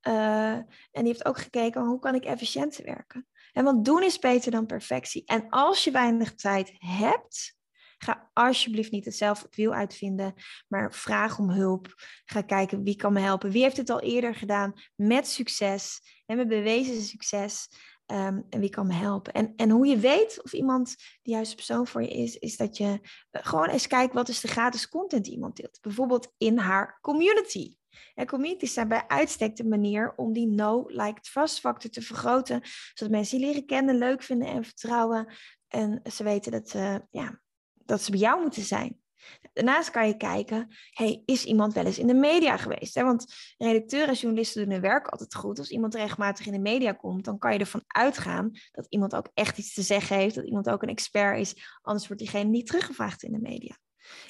Uh, 0.07 0.51
en 0.51 0.67
die 0.91 1.07
heeft 1.07 1.25
ook 1.25 1.38
gekeken, 1.38 1.86
hoe 1.86 2.00
kan 2.00 2.15
ik 2.15 2.25
efficiënter 2.25 2.86
werken? 2.86 3.27
En 3.53 3.63
want 3.63 3.86
doen 3.86 4.03
is 4.03 4.19
beter 4.19 4.51
dan 4.51 4.65
perfectie. 4.65 5.24
En 5.25 5.50
als 5.50 5.83
je 5.83 5.91
weinig 5.91 6.36
tijd 6.36 6.74
hebt, 6.77 7.57
Ga 7.97 8.29
alsjeblieft 8.33 8.91
niet 8.91 9.05
hetzelfde 9.05 9.47
wiel 9.51 9.74
uitvinden, 9.74 10.33
maar 10.67 10.93
vraag 10.93 11.39
om 11.39 11.50
hulp. 11.50 11.93
Ga 12.25 12.41
kijken 12.41 12.83
wie 12.83 12.95
kan 12.95 13.13
me 13.13 13.19
helpen. 13.19 13.51
Wie 13.51 13.62
heeft 13.62 13.77
het 13.77 13.89
al 13.89 14.00
eerder 14.00 14.36
gedaan 14.36 14.74
met 14.95 15.27
succes 15.27 16.01
en 16.25 16.38
met 16.38 16.47
bewezen 16.47 17.01
succes? 17.01 17.67
Um, 18.11 18.45
en 18.49 18.59
wie 18.59 18.69
kan 18.69 18.87
me 18.87 18.93
helpen? 18.93 19.33
En, 19.33 19.53
en 19.55 19.69
hoe 19.69 19.87
je 19.87 19.97
weet 19.97 20.43
of 20.43 20.53
iemand 20.53 20.95
de 21.21 21.31
juiste 21.31 21.55
persoon 21.55 21.87
voor 21.87 22.01
je 22.01 22.07
is, 22.07 22.37
is 22.37 22.57
dat 22.57 22.77
je 22.77 22.83
uh, 22.83 22.99
gewoon 23.31 23.69
eens 23.69 23.87
kijkt 23.87 24.13
wat 24.13 24.29
is 24.29 24.41
de 24.41 24.47
gratis 24.47 24.89
content 24.89 25.23
die 25.23 25.33
iemand 25.33 25.55
deelt. 25.55 25.81
Bijvoorbeeld 25.81 26.33
in 26.37 26.57
haar 26.57 26.97
community. 27.01 27.75
En 28.15 28.27
communities 28.27 28.73
zijn 28.73 28.87
bij 28.87 29.07
uitstek 29.07 29.55
de 29.55 29.65
manier 29.65 30.13
om 30.15 30.33
die 30.33 30.47
no-like 30.47 31.21
trust 31.21 31.59
factor 31.59 31.89
te 31.89 32.01
vergroten, 32.01 32.61
zodat 32.93 33.13
mensen 33.13 33.37
die 33.37 33.47
leren 33.47 33.65
kennen, 33.65 33.97
leuk 33.97 34.23
vinden 34.23 34.47
en 34.47 34.63
vertrouwen. 34.63 35.33
En 35.67 36.01
ze 36.11 36.23
weten 36.23 36.51
dat, 36.51 36.73
uh, 36.73 36.95
ja, 37.11 37.41
dat 37.73 38.01
ze 38.01 38.11
bij 38.11 38.19
jou 38.19 38.41
moeten 38.41 38.63
zijn. 38.63 39.01
Daarnaast 39.53 39.91
kan 39.91 40.07
je 40.07 40.17
kijken, 40.17 40.67
hey, 40.91 41.22
is 41.25 41.46
iemand 41.46 41.74
wel 41.74 41.86
eens 41.86 41.98
in 41.98 42.07
de 42.07 42.13
media 42.13 42.57
geweest? 42.57 42.96
Hè? 42.96 43.03
Want 43.03 43.34
redacteuren 43.57 44.07
en 44.07 44.13
journalisten 44.13 44.63
doen 44.63 44.72
hun 44.72 44.81
werk 44.81 45.07
altijd 45.07 45.36
goed. 45.36 45.60
Als 45.60 45.69
iemand 45.69 45.96
regelmatig 45.96 46.46
in 46.46 46.51
de 46.51 46.60
media 46.60 46.91
komt, 46.91 47.25
dan 47.25 47.38
kan 47.38 47.53
je 47.53 47.60
ervan 47.60 47.84
uitgaan 47.88 48.51
dat 48.72 48.86
iemand 48.89 49.15
ook 49.15 49.29
echt 49.34 49.57
iets 49.57 49.74
te 49.74 49.81
zeggen 49.81 50.17
heeft, 50.17 50.36
dat 50.36 50.46
iemand 50.46 50.69
ook 50.69 50.81
een 50.81 50.89
expert 50.89 51.39
is, 51.39 51.77
anders 51.81 52.07
wordt 52.07 52.22
diegene 52.22 52.50
niet 52.50 52.67
teruggevraagd 52.67 53.24
in 53.24 53.31
de 53.31 53.39
media. 53.39 53.77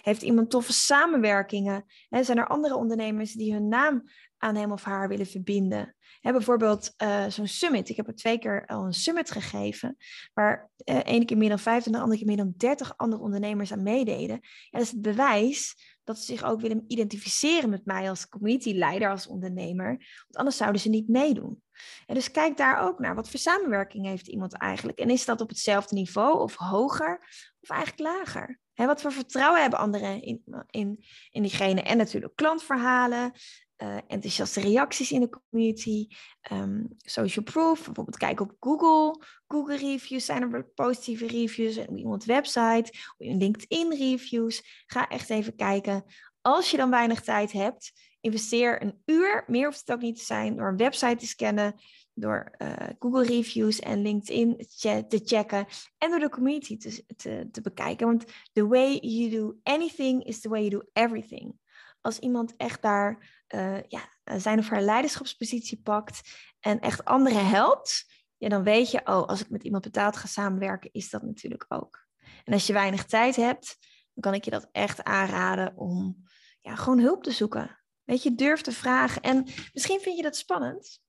Heeft 0.01 0.21
iemand 0.21 0.49
toffe 0.49 0.73
samenwerkingen? 0.73 1.85
Hè? 2.09 2.23
Zijn 2.23 2.37
er 2.37 2.47
andere 2.47 2.75
ondernemers 2.75 3.33
die 3.33 3.53
hun 3.53 3.67
naam 3.67 4.03
aan 4.37 4.55
hem 4.55 4.71
of 4.71 4.83
haar 4.83 5.07
willen 5.07 5.25
verbinden? 5.25 5.95
Bijvoorbeeld 6.21 6.93
uh, 6.97 7.27
zo'n 7.27 7.47
summit. 7.47 7.89
Ik 7.89 7.95
heb 7.95 8.07
er 8.07 8.15
twee 8.15 8.39
keer 8.39 8.65
al 8.65 8.85
een 8.85 8.93
summit 8.93 9.31
gegeven, 9.31 9.97
waar 10.33 10.69
uh, 10.85 10.99
ene 11.03 11.25
keer 11.25 11.37
meer 11.37 11.49
dan 11.49 11.59
vijf 11.59 11.85
en 11.85 11.91
de 11.91 11.97
andere 11.97 12.17
keer 12.17 12.27
meer 12.27 12.37
dan 12.37 12.53
dertig 12.57 12.97
andere 12.97 13.21
ondernemers 13.21 13.71
aan 13.71 13.83
meededen. 13.83 14.39
Ja, 14.41 14.69
dat 14.69 14.81
is 14.81 14.91
het 14.91 15.01
bewijs 15.01 15.75
dat 16.03 16.17
ze 16.17 16.25
zich 16.25 16.43
ook 16.43 16.61
willen 16.61 16.83
identificeren 16.87 17.69
met 17.69 17.85
mij 17.85 18.09
als 18.09 18.29
community-leider, 18.29 19.09
als 19.09 19.27
ondernemer. 19.27 19.87
Want 19.87 20.35
anders 20.35 20.57
zouden 20.57 20.81
ze 20.81 20.89
niet 20.89 21.07
meedoen. 21.07 21.61
En 22.05 22.15
dus 22.15 22.31
kijk 22.31 22.57
daar 22.57 22.79
ook 22.79 22.99
naar. 22.99 23.15
Wat 23.15 23.29
voor 23.29 23.39
samenwerking 23.39 24.05
heeft 24.05 24.27
iemand 24.27 24.53
eigenlijk? 24.53 24.99
En 24.99 25.09
is 25.09 25.25
dat 25.25 25.41
op 25.41 25.49
hetzelfde 25.49 25.95
niveau 25.95 26.41
of 26.41 26.55
hoger 26.55 27.19
of 27.59 27.69
eigenlijk 27.69 28.15
lager? 28.15 28.59
Wat 28.85 29.01
voor 29.01 29.11
vertrouwen 29.11 29.61
hebben 29.61 29.79
anderen 29.79 30.21
in, 30.21 30.43
in, 30.69 31.03
in 31.31 31.41
diegene? 31.41 31.81
En 31.81 31.97
natuurlijk 31.97 32.35
klantverhalen, 32.35 33.31
uh, 33.77 33.97
enthousiaste 34.07 34.61
reacties 34.61 35.11
in 35.11 35.19
de 35.19 35.29
community, 35.29 36.07
um, 36.51 36.87
social 36.97 37.45
proof, 37.45 37.85
bijvoorbeeld 37.85 38.17
kijk 38.17 38.39
op 38.39 38.55
Google, 38.59 39.23
Google 39.47 39.77
reviews, 39.77 40.25
zijn 40.25 40.53
er 40.53 40.65
positieve 40.65 41.27
reviews, 41.27 41.77
op 41.77 41.97
iemands 41.97 42.25
website, 42.25 42.91
op 42.91 43.15
LinkedIn 43.17 43.95
reviews. 43.95 44.83
Ga 44.85 45.07
echt 45.07 45.29
even 45.29 45.55
kijken. 45.55 46.03
Als 46.41 46.71
je 46.71 46.77
dan 46.77 46.89
weinig 46.89 47.21
tijd 47.21 47.51
hebt, 47.51 47.91
investeer 48.19 48.81
een 48.81 49.01
uur, 49.05 49.43
meer 49.47 49.65
hoeft 49.65 49.79
het 49.79 49.91
ook 49.91 50.01
niet 50.01 50.17
te 50.17 50.25
zijn, 50.25 50.55
door 50.55 50.67
een 50.67 50.77
website 50.77 51.15
te 51.15 51.27
scannen, 51.27 51.75
door 52.19 52.55
uh, 52.57 52.73
Google 52.99 53.23
reviews 53.23 53.79
en 53.79 54.01
LinkedIn 54.01 54.67
te 55.07 55.21
checken 55.23 55.65
en 55.97 56.09
door 56.09 56.19
de 56.19 56.29
community 56.29 56.77
te, 56.77 57.05
te, 57.51 57.61
bekijken. 57.61 58.07
Want 58.07 58.25
the 58.53 58.67
way 58.67 58.97
you 58.97 59.29
do 59.29 59.59
anything 59.63 60.23
is 60.23 60.41
the 60.41 60.49
way 60.49 60.59
you 60.59 60.69
do 60.69 60.89
everything. 60.93 61.59
Als 62.01 62.19
iemand 62.19 62.55
echt 62.55 62.81
daar 62.81 63.41
uh, 63.55 63.81
ja, 63.87 64.09
zijn 64.37 64.59
of 64.59 64.69
haar 64.69 64.81
leiderschapspositie 64.81 65.81
pakt 65.81 66.21
en 66.59 66.79
echt 66.79 67.05
anderen 67.05 67.47
helpt, 67.47 68.05
ja, 68.37 68.49
dan 68.49 68.63
weet 68.63 68.91
je, 68.91 68.99
oh, 68.99 69.27
als 69.27 69.41
ik 69.41 69.49
met 69.49 69.63
iemand 69.63 69.83
betaald 69.83 70.17
ga 70.17 70.27
samenwerken, 70.27 70.89
is 70.91 71.09
dat 71.09 71.21
natuurlijk 71.21 71.65
ook. 71.67 72.05
En 72.43 72.53
als 72.53 72.67
je 72.67 72.73
weinig 72.73 73.05
tijd 73.05 73.35
hebt, 73.35 73.77
dan 74.13 74.23
kan 74.23 74.33
ik 74.33 74.43
je 74.43 74.51
dat 74.51 74.69
echt 74.71 75.03
aanraden 75.03 75.77
om 75.77 76.23
ja, 76.61 76.75
gewoon 76.75 76.99
hulp 76.99 77.23
te 77.23 77.31
zoeken. 77.31 77.79
Weet 78.03 78.23
je, 78.23 78.35
durf 78.35 78.61
te 78.61 78.71
vragen. 78.71 79.21
En 79.21 79.43
misschien 79.73 79.99
vind 79.99 80.17
je 80.17 80.23
dat 80.23 80.37
spannend. 80.37 81.01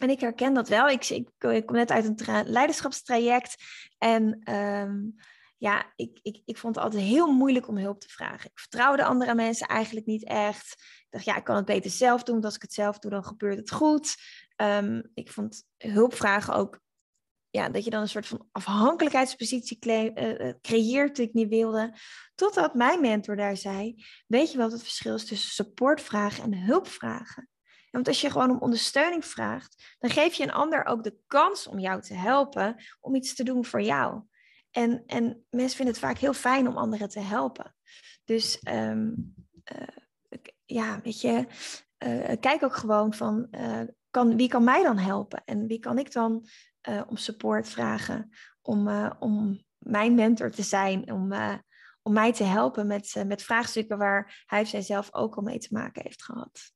En 0.00 0.10
ik 0.10 0.20
herken 0.20 0.54
dat 0.54 0.68
wel. 0.68 0.88
Ik, 0.88 1.08
ik, 1.08 1.30
kom 1.38 1.76
net 1.76 1.90
uit 1.90 2.28
een 2.28 2.44
leiderschapstraject. 2.46 3.62
En 3.98 4.52
um, 4.54 5.14
ja, 5.56 5.92
ik, 5.96 6.18
ik, 6.22 6.42
ik 6.44 6.58
vond 6.58 6.74
het 6.74 6.84
altijd 6.84 7.02
heel 7.02 7.32
moeilijk 7.32 7.68
om 7.68 7.76
hulp 7.76 8.00
te 8.00 8.08
vragen. 8.08 8.50
Ik 8.50 8.58
vertrouwde 8.58 9.04
andere 9.04 9.34
mensen 9.34 9.66
eigenlijk 9.66 10.06
niet 10.06 10.24
echt. 10.24 10.72
Ik 10.78 11.06
dacht, 11.10 11.24
ja, 11.24 11.36
ik 11.36 11.44
kan 11.44 11.56
het 11.56 11.64
beter 11.64 11.90
zelf 11.90 12.22
doen. 12.22 12.34
Want 12.34 12.44
als 12.44 12.54
ik 12.54 12.62
het 12.62 12.72
zelf 12.72 12.98
doe, 12.98 13.10
dan 13.10 13.24
gebeurt 13.24 13.58
het 13.58 13.70
goed. 13.70 14.16
Um, 14.56 15.10
ik 15.14 15.30
vond 15.30 15.64
hulpvragen 15.78 16.54
ook, 16.54 16.80
ja, 17.50 17.68
dat 17.68 17.84
je 17.84 17.90
dan 17.90 18.00
een 18.00 18.08
soort 18.08 18.26
van 18.26 18.48
afhankelijkheidspositie 18.52 19.78
uh, 19.86 20.52
creëert 20.60 21.16
die 21.16 21.26
ik 21.26 21.34
niet 21.34 21.48
wilde. 21.48 21.94
Totdat 22.34 22.74
mijn 22.74 23.00
mentor 23.00 23.36
daar 23.36 23.56
zei, 23.56 24.04
weet 24.26 24.52
je 24.52 24.58
wat 24.58 24.72
het 24.72 24.82
verschil 24.82 25.14
is 25.14 25.24
tussen 25.24 25.50
supportvragen 25.50 26.44
en 26.44 26.58
hulpvragen? 26.64 27.48
Want 27.94 28.08
als 28.08 28.20
je 28.20 28.30
gewoon 28.30 28.50
om 28.50 28.58
ondersteuning 28.58 29.24
vraagt, 29.24 29.96
dan 29.98 30.10
geef 30.10 30.34
je 30.34 30.42
een 30.42 30.52
ander 30.52 30.84
ook 30.84 31.02
de 31.02 31.16
kans 31.26 31.66
om 31.66 31.78
jou 31.78 32.00
te 32.00 32.14
helpen 32.14 32.84
om 33.00 33.14
iets 33.14 33.34
te 33.34 33.44
doen 33.44 33.64
voor 33.64 33.82
jou. 33.82 34.22
En, 34.70 35.02
en 35.06 35.44
mensen 35.50 35.76
vinden 35.76 35.94
het 35.94 36.04
vaak 36.04 36.18
heel 36.18 36.32
fijn 36.32 36.68
om 36.68 36.76
anderen 36.76 37.08
te 37.08 37.20
helpen. 37.20 37.74
Dus 38.24 38.60
um, 38.68 39.34
uh, 39.72 39.88
ja, 40.64 41.00
weet 41.02 41.20
je, 41.20 41.46
uh, 41.98 42.40
kijk 42.40 42.62
ook 42.62 42.76
gewoon 42.76 43.14
van 43.14 43.46
uh, 43.50 43.80
kan, 44.10 44.36
wie 44.36 44.48
kan 44.48 44.64
mij 44.64 44.82
dan 44.82 44.98
helpen? 44.98 45.42
En 45.44 45.66
wie 45.66 45.78
kan 45.78 45.98
ik 45.98 46.12
dan 46.12 46.46
om 47.06 47.16
support 47.16 47.68
vragen? 47.68 48.30
Om, 48.62 48.88
om 49.18 49.64
mijn 49.78 50.14
mentor 50.14 50.50
te 50.50 50.62
zijn, 50.62 51.12
om, 51.12 51.32
om 52.02 52.12
mij 52.12 52.32
te 52.32 52.44
helpen 52.44 52.86
met, 52.86 53.24
met 53.26 53.42
vraagstukken 53.42 53.98
waar 53.98 54.44
hij 54.46 54.60
of 54.60 54.68
zij 54.68 54.82
zelf 54.82 55.14
ook 55.14 55.36
al 55.36 55.42
mee 55.42 55.58
te 55.58 55.68
maken 55.70 56.02
heeft 56.02 56.22
gehad. 56.22 56.72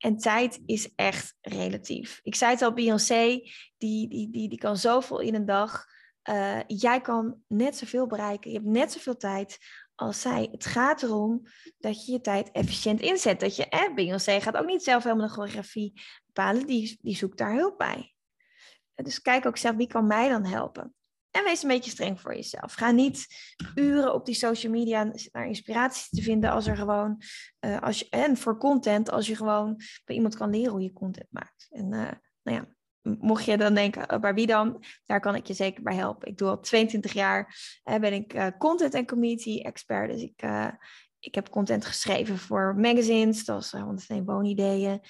En 0.00 0.16
tijd 0.16 0.60
is 0.66 0.94
echt 0.94 1.36
relatief. 1.40 2.20
Ik 2.22 2.34
zei 2.34 2.52
het 2.52 2.62
al, 2.62 2.72
Beyoncé, 2.72 3.40
die, 3.78 4.08
die, 4.08 4.30
die, 4.30 4.48
die 4.48 4.58
kan 4.58 4.76
zoveel 4.76 5.20
in 5.20 5.34
een 5.34 5.46
dag. 5.46 5.86
Uh, 6.30 6.58
jij 6.66 7.00
kan 7.00 7.42
net 7.46 7.76
zoveel 7.76 8.06
bereiken. 8.06 8.50
Je 8.50 8.56
hebt 8.56 8.68
net 8.68 8.92
zoveel 8.92 9.16
tijd 9.16 9.58
als 9.94 10.20
zij. 10.20 10.48
Het 10.52 10.66
gaat 10.66 11.02
erom 11.02 11.42
dat 11.78 12.06
je 12.06 12.12
je 12.12 12.20
tijd 12.20 12.50
efficiënt 12.50 13.00
inzet. 13.00 13.40
Dat 13.40 13.56
je, 13.56 13.68
eh, 13.68 13.94
Beyoncé 13.94 14.40
gaat 14.40 14.56
ook 14.56 14.66
niet 14.66 14.82
zelf 14.82 15.04
helemaal 15.04 15.26
de 15.26 15.32
choreografie 15.32 16.00
bepalen, 16.26 16.66
die, 16.66 16.98
die 17.02 17.16
zoekt 17.16 17.38
daar 17.38 17.54
hulp 17.54 17.78
bij. 17.78 18.14
Dus 18.94 19.22
kijk 19.22 19.46
ook 19.46 19.56
zelf, 19.56 19.76
wie 19.76 19.86
kan 19.86 20.06
mij 20.06 20.28
dan 20.28 20.44
helpen? 20.44 20.94
En 21.30 21.44
wees 21.44 21.62
een 21.62 21.68
beetje 21.68 21.90
streng 21.90 22.20
voor 22.20 22.34
jezelf. 22.34 22.72
Ga 22.72 22.90
niet 22.90 23.26
uren 23.74 24.14
op 24.14 24.26
die 24.26 24.34
social 24.34 24.72
media 24.72 25.12
naar 25.32 25.46
inspiratie 25.46 26.16
te 26.16 26.22
vinden 26.22 26.50
als 26.50 26.66
er 26.66 26.76
gewoon, 26.76 27.22
uh, 27.60 27.80
als 27.80 28.08
en 28.08 28.36
voor 28.36 28.58
content, 28.58 29.10
als 29.10 29.26
je 29.26 29.36
gewoon 29.36 29.80
bij 30.04 30.16
iemand 30.16 30.36
kan 30.36 30.50
leren 30.50 30.70
hoe 30.70 30.82
je 30.82 30.92
content 30.92 31.28
maakt. 31.30 31.66
En 31.70 31.84
uh, 31.84 32.10
nou 32.42 32.56
ja, 32.56 32.66
mocht 33.02 33.44
je 33.44 33.56
dan 33.56 33.74
denken, 33.74 34.12
oh, 34.12 34.20
bij 34.20 34.34
wie 34.34 34.46
dan? 34.46 34.84
Daar 35.06 35.20
kan 35.20 35.34
ik 35.34 35.46
je 35.46 35.54
zeker 35.54 35.82
bij 35.82 35.94
helpen. 35.94 36.28
Ik 36.28 36.38
doe 36.38 36.48
al 36.48 36.60
22 36.60 37.12
jaar, 37.12 37.56
uh, 37.84 37.98
ben 37.98 38.12
ik 38.12 38.54
content 38.58 38.94
en 38.94 39.06
community 39.06 39.60
expert. 39.60 40.10
Dus 40.10 40.22
ik, 40.22 40.42
ik 41.20 41.34
heb 41.34 41.48
content 41.48 41.84
geschreven 41.84 42.38
voor 42.38 42.74
magazines, 42.76 43.44
zoals 43.44 43.70
101 43.70 44.24
Woonideeën. 44.24 45.00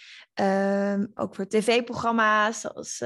Um, 0.41 1.11
ook 1.15 1.35
voor 1.35 1.47
tv-programma's, 1.47 2.61
zoals 2.61 3.03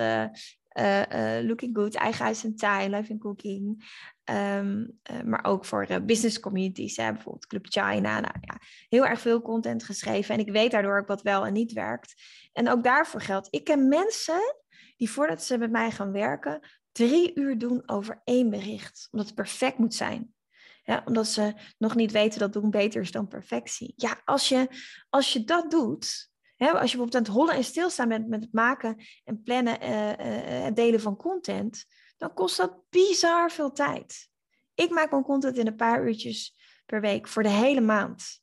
Looking 1.42 1.76
Good, 1.76 1.94
Eigen 1.94 2.24
Huis 2.24 2.44
en 2.44 2.56
Tuin, 2.56 2.90
Life 2.90 3.10
in 3.10 3.18
Cooking. 3.18 3.84
Ehm, 4.24 4.86
eh, 5.02 5.22
maar 5.22 5.44
ook 5.44 5.64
voor 5.64 6.02
business 6.02 6.40
communities, 6.40 6.96
hè, 6.96 7.12
bijvoorbeeld 7.12 7.46
Club 7.46 7.66
China. 7.68 8.20
Nou, 8.20 8.34
ja, 8.40 8.58
heel 8.88 9.06
erg 9.06 9.20
veel 9.20 9.42
content 9.42 9.84
geschreven. 9.84 10.34
En 10.34 10.40
ik 10.40 10.52
weet 10.52 10.70
daardoor 10.70 10.98
ook 10.98 11.06
wat 11.06 11.22
wel 11.22 11.46
en 11.46 11.52
niet 11.52 11.72
werkt. 11.72 12.14
En 12.52 12.68
ook 12.68 12.84
daarvoor 12.84 13.20
geldt, 13.20 13.48
ik 13.50 13.64
ken 13.64 13.88
mensen 13.88 14.56
die 14.96 15.10
voordat 15.10 15.42
ze 15.42 15.58
met 15.58 15.70
mij 15.70 15.90
gaan 15.90 16.12
werken, 16.12 16.60
drie 16.92 17.32
uur 17.34 17.58
doen 17.58 17.82
over 17.88 18.20
één 18.24 18.50
bericht. 18.50 19.08
Omdat 19.10 19.26
het 19.26 19.36
perfect 19.36 19.78
moet 19.78 19.94
zijn. 19.94 20.34
Ja, 20.82 21.02
omdat 21.04 21.26
ze 21.26 21.54
nog 21.78 21.94
niet 21.94 22.12
weten 22.12 22.38
dat 22.38 22.52
doen 22.52 22.70
beter 22.70 23.00
is 23.00 23.10
dan 23.10 23.28
perfectie. 23.28 23.92
Ja, 23.96 24.20
als 24.24 24.48
je, 24.48 24.68
als 25.10 25.32
je 25.32 25.44
dat 25.44 25.70
doet, 25.70 26.32
als 26.56 26.90
je 26.90 26.96
bijvoorbeeld 26.96 27.14
aan 27.14 27.22
het 27.22 27.32
hollen 27.32 27.54
en 27.54 27.64
stilstaan 27.64 28.08
bent 28.08 28.28
met 28.28 28.42
het 28.42 28.52
maken 28.52 28.96
en 29.24 29.42
plannen 29.42 29.82
uh, 29.82 30.66
uh, 30.66 30.74
delen 30.74 31.00
van 31.00 31.16
content, 31.16 31.84
dan 32.16 32.34
kost 32.34 32.56
dat 32.56 32.88
bizar 32.90 33.50
veel 33.50 33.72
tijd. 33.72 34.28
Ik 34.74 34.90
maak 34.90 35.10
mijn 35.10 35.22
content 35.22 35.56
in 35.56 35.66
een 35.66 35.76
paar 35.76 36.06
uurtjes 36.06 36.56
per 36.86 37.00
week 37.00 37.28
voor 37.28 37.42
de 37.42 37.48
hele 37.48 37.80
maand. 37.80 38.42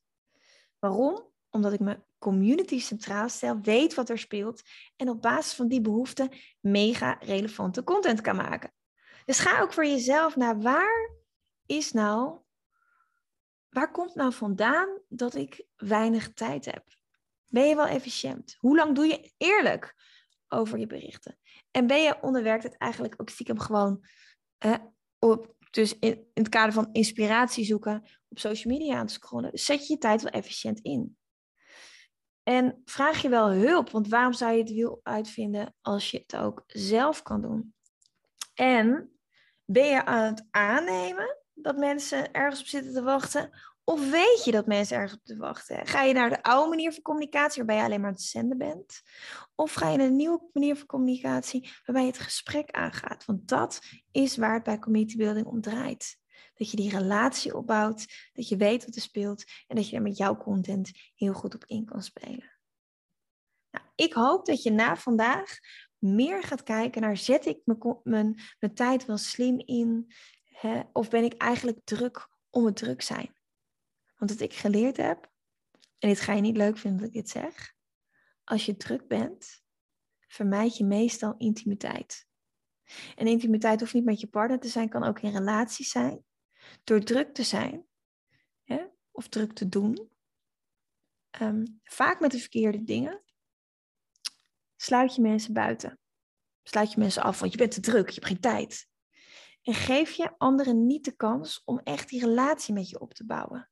Waarom? 0.79 1.29
Omdat 1.49 1.73
ik 1.73 1.79
mijn 1.79 2.03
community 2.17 2.79
centraal 2.79 3.29
stel, 3.29 3.59
weet 3.61 3.93
wat 3.93 4.09
er 4.09 4.19
speelt 4.19 4.61
en 4.95 5.09
op 5.09 5.21
basis 5.21 5.53
van 5.53 5.67
die 5.67 5.81
behoeften 5.81 6.29
mega 6.59 7.17
relevante 7.19 7.83
content 7.83 8.21
kan 8.21 8.35
maken. 8.35 8.73
Dus 9.25 9.39
ga 9.39 9.61
ook 9.61 9.73
voor 9.73 9.85
jezelf 9.85 10.35
naar 10.35 10.61
waar 10.61 11.11
is 11.65 11.91
nou, 11.91 12.39
waar 13.69 13.91
komt 13.91 14.15
nou 14.15 14.33
vandaan 14.33 14.99
dat 15.07 15.35
ik 15.35 15.65
weinig 15.75 16.33
tijd 16.33 16.65
heb? 16.65 16.83
Ben 17.51 17.67
je 17.67 17.75
wel 17.75 17.87
efficiënt? 17.87 18.55
Hoe 18.59 18.75
lang 18.75 18.95
doe 18.95 19.05
je 19.05 19.31
eerlijk 19.37 19.95
over 20.47 20.77
je 20.79 20.87
berichten? 20.87 21.37
En 21.71 21.87
ben 21.87 22.01
je 22.03 22.21
onderwerkt 22.21 22.63
het 22.63 22.77
eigenlijk 22.77 23.13
ook 23.17 23.29
stiekem 23.29 23.59
gewoon 23.59 24.05
op, 25.19 25.55
dus 25.71 25.99
in, 25.99 26.11
in, 26.11 26.29
het 26.33 26.49
kader 26.49 26.73
van 26.73 26.89
inspiratie 26.91 27.65
zoeken 27.65 28.03
op 28.29 28.39
social 28.39 28.73
media 28.73 28.97
aan 28.97 29.07
te 29.07 29.13
scrollen? 29.13 29.49
Zet 29.53 29.87
je 29.87 29.93
je 29.93 29.99
tijd 29.99 30.21
wel 30.21 30.31
efficiënt 30.31 30.79
in? 30.79 31.17
En 32.43 32.81
vraag 32.85 33.21
je 33.21 33.29
wel 33.29 33.49
hulp, 33.51 33.89
want 33.89 34.07
waarom 34.07 34.33
zou 34.33 34.51
je 34.51 34.59
het 34.59 34.71
wiel 34.71 34.99
uitvinden 35.03 35.75
als 35.81 36.11
je 36.11 36.17
het 36.17 36.35
ook 36.35 36.63
zelf 36.67 37.21
kan 37.21 37.41
doen? 37.41 37.73
En 38.53 39.11
ben 39.65 39.85
je 39.85 40.05
aan 40.05 40.33
het 40.33 40.47
aannemen 40.51 41.37
dat 41.53 41.77
mensen 41.77 42.31
ergens 42.31 42.59
op 42.59 42.67
zitten 42.67 42.93
te 42.93 43.01
wachten? 43.01 43.49
Of 43.91 44.09
weet 44.09 44.41
je 44.43 44.51
dat 44.51 44.65
mensen 44.65 44.97
ergens 44.97 45.13
op 45.13 45.23
te 45.23 45.37
wachten? 45.37 45.87
Ga 45.87 46.01
je 46.01 46.13
naar 46.13 46.29
de 46.29 46.43
oude 46.43 46.69
manier 46.69 46.93
van 46.93 47.01
communicatie, 47.01 47.57
waarbij 47.57 47.75
je 47.75 47.83
alleen 47.83 47.99
maar 47.99 48.09
aan 48.09 48.15
het 48.15 48.23
zenden 48.23 48.57
bent? 48.57 49.01
Of 49.55 49.73
ga 49.73 49.89
je 49.89 49.97
naar 49.97 50.07
een 50.07 50.15
nieuwe 50.15 50.49
manier 50.53 50.75
van 50.75 50.85
communicatie, 50.85 51.71
waarbij 51.85 52.05
je 52.05 52.11
het 52.11 52.21
gesprek 52.21 52.71
aangaat? 52.71 53.25
Want 53.25 53.47
dat 53.47 53.79
is 54.11 54.37
waar 54.37 54.53
het 54.53 54.63
bij 54.63 54.79
community 54.79 55.17
building 55.17 55.45
om 55.45 55.61
draait. 55.61 56.17
Dat 56.53 56.71
je 56.71 56.77
die 56.77 56.89
relatie 56.89 57.55
opbouwt, 57.55 58.29
dat 58.33 58.47
je 58.47 58.57
weet 58.57 58.85
wat 58.85 58.95
er 58.95 59.01
speelt 59.01 59.43
en 59.67 59.75
dat 59.75 59.89
je 59.89 59.95
er 59.95 60.01
met 60.01 60.17
jouw 60.17 60.37
content 60.37 60.91
heel 61.15 61.33
goed 61.33 61.55
op 61.55 61.65
in 61.65 61.85
kan 61.85 62.01
spelen. 62.01 62.59
Nou, 63.71 63.85
ik 63.95 64.13
hoop 64.13 64.45
dat 64.45 64.63
je 64.63 64.71
na 64.71 64.95
vandaag 64.95 65.57
meer 65.97 66.43
gaat 66.43 66.63
kijken 66.63 67.01
naar 67.01 67.17
zet 67.17 67.45
ik 67.45 67.59
mijn, 67.63 67.99
mijn, 68.03 68.39
mijn 68.59 68.73
tijd 68.73 69.05
wel 69.05 69.17
slim 69.17 69.59
in? 69.59 70.13
Hè? 70.43 70.81
Of 70.93 71.09
ben 71.09 71.23
ik 71.23 71.33
eigenlijk 71.33 71.79
druk 71.83 72.29
om 72.49 72.65
het 72.65 72.75
druk 72.75 73.01
zijn? 73.01 73.39
Want 74.21 74.33
wat 74.33 74.41
ik 74.41 74.53
geleerd 74.53 74.97
heb, 74.97 75.31
en 75.97 76.09
dit 76.09 76.19
ga 76.19 76.33
je 76.33 76.41
niet 76.41 76.57
leuk 76.57 76.77
vinden 76.77 76.99
dat 76.99 77.07
ik 77.07 77.13
dit 77.13 77.29
zeg, 77.29 77.73
als 78.43 78.65
je 78.65 78.77
druk 78.77 79.07
bent, 79.07 79.63
vermijd 80.27 80.77
je 80.77 80.85
meestal 80.85 81.35
intimiteit. 81.37 82.27
En 83.15 83.27
intimiteit 83.27 83.79
hoeft 83.79 83.93
niet 83.93 84.05
met 84.05 84.19
je 84.19 84.27
partner 84.27 84.59
te 84.59 84.67
zijn, 84.67 84.89
kan 84.89 85.03
ook 85.03 85.19
in 85.19 85.31
relaties 85.31 85.89
zijn. 85.89 86.25
Door 86.83 86.99
druk 86.99 87.33
te 87.33 87.43
zijn, 87.43 87.85
hè, 88.63 88.85
of 89.11 89.27
druk 89.27 89.53
te 89.53 89.69
doen, 89.69 90.11
ehm, 91.29 91.65
vaak 91.83 92.19
met 92.19 92.31
de 92.31 92.39
verkeerde 92.39 92.83
dingen, 92.83 93.23
sluit 94.75 95.15
je 95.15 95.21
mensen 95.21 95.53
buiten. 95.53 95.99
Sluit 96.63 96.91
je 96.91 96.99
mensen 96.99 97.23
af, 97.23 97.39
want 97.39 97.51
je 97.51 97.57
bent 97.57 97.71
te 97.71 97.81
druk, 97.81 98.07
je 98.07 98.13
hebt 98.13 98.27
geen 98.27 98.39
tijd. 98.39 98.87
En 99.61 99.73
geef 99.73 100.11
je 100.11 100.37
anderen 100.37 100.85
niet 100.85 101.05
de 101.05 101.15
kans 101.15 101.61
om 101.65 101.79
echt 101.79 102.09
die 102.09 102.19
relatie 102.19 102.73
met 102.73 102.89
je 102.89 102.99
op 102.99 103.13
te 103.13 103.25
bouwen 103.25 103.70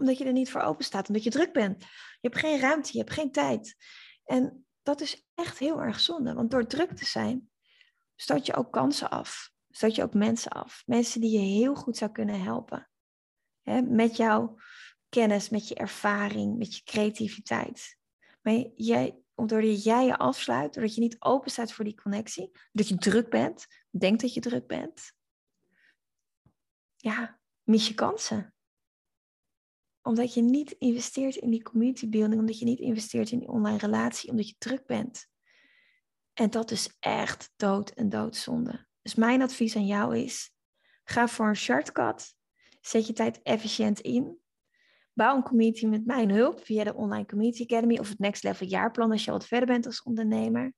omdat 0.00 0.18
je 0.18 0.24
er 0.24 0.32
niet 0.32 0.50
voor 0.50 0.60
open 0.60 0.84
staat, 0.84 1.08
omdat 1.08 1.24
je 1.24 1.30
druk 1.30 1.52
bent. 1.52 1.82
Je 1.82 2.28
hebt 2.28 2.38
geen 2.38 2.60
ruimte, 2.60 2.90
je 2.92 2.98
hebt 2.98 3.12
geen 3.12 3.32
tijd. 3.32 3.76
En 4.24 4.66
dat 4.82 5.00
is 5.00 5.26
echt 5.34 5.58
heel 5.58 5.80
erg 5.82 6.00
zonde, 6.00 6.34
want 6.34 6.50
door 6.50 6.66
druk 6.66 6.96
te 6.96 7.04
zijn, 7.04 7.50
stoot 8.16 8.46
je 8.46 8.54
ook 8.54 8.72
kansen 8.72 9.10
af. 9.10 9.52
Stoot 9.70 9.94
je 9.94 10.02
ook 10.02 10.14
mensen 10.14 10.50
af. 10.50 10.82
Mensen 10.86 11.20
die 11.20 11.30
je 11.30 11.58
heel 11.58 11.74
goed 11.74 11.96
zou 11.96 12.10
kunnen 12.10 12.42
helpen. 12.42 12.90
Hè, 13.62 13.82
met 13.82 14.16
jouw 14.16 14.56
kennis, 15.08 15.48
met 15.48 15.68
je 15.68 15.74
ervaring, 15.74 16.58
met 16.58 16.76
je 16.76 16.82
creativiteit. 16.82 17.98
Maar 18.42 18.64
jij, 18.74 19.18
doordat 19.34 19.84
jij 19.84 20.06
je 20.06 20.16
afsluit, 20.16 20.74
doordat 20.74 20.94
je 20.94 21.00
niet 21.00 21.20
open 21.20 21.50
staat 21.50 21.72
voor 21.72 21.84
die 21.84 22.00
connectie, 22.02 22.50
dat 22.72 22.88
je 22.88 22.96
druk 22.96 23.30
bent, 23.30 23.66
denkt 23.90 24.20
dat 24.20 24.34
je 24.34 24.40
druk 24.40 24.66
bent, 24.66 25.12
ja, 26.96 27.40
mis 27.62 27.88
je 27.88 27.94
kansen 27.94 28.54
omdat 30.10 30.34
je 30.34 30.42
niet 30.42 30.70
investeert 30.70 31.36
in 31.36 31.50
die 31.50 31.62
community 31.62 32.08
building, 32.08 32.40
omdat 32.40 32.58
je 32.58 32.64
niet 32.64 32.78
investeert 32.78 33.30
in 33.30 33.38
die 33.38 33.48
online 33.48 33.78
relatie, 33.78 34.30
omdat 34.30 34.48
je 34.48 34.54
druk 34.58 34.86
bent. 34.86 35.26
En 36.32 36.50
dat 36.50 36.70
is 36.70 36.96
echt 37.00 37.52
dood 37.56 37.90
en 37.90 38.08
doodzonde. 38.08 38.86
Dus 39.02 39.14
mijn 39.14 39.42
advies 39.42 39.76
aan 39.76 39.86
jou 39.86 40.16
is, 40.16 40.52
ga 41.04 41.28
voor 41.28 41.48
een 41.48 41.56
shortcut. 41.56 42.34
Zet 42.80 43.06
je 43.06 43.12
tijd 43.12 43.42
efficiënt 43.42 44.00
in. 44.00 44.38
Bouw 45.12 45.36
een 45.36 45.42
community 45.42 45.86
met 45.86 46.06
mijn 46.06 46.30
hulp 46.30 46.64
via 46.64 46.84
de 46.84 46.94
Online 46.94 47.26
Community 47.26 47.62
Academy 47.62 47.98
of 47.98 48.08
het 48.08 48.18
Next 48.18 48.42
Level 48.42 48.66
jaarplan 48.66 49.10
als 49.10 49.24
je 49.24 49.30
wat 49.30 49.46
verder 49.46 49.68
bent 49.68 49.86
als 49.86 50.02
ondernemer. 50.02 50.74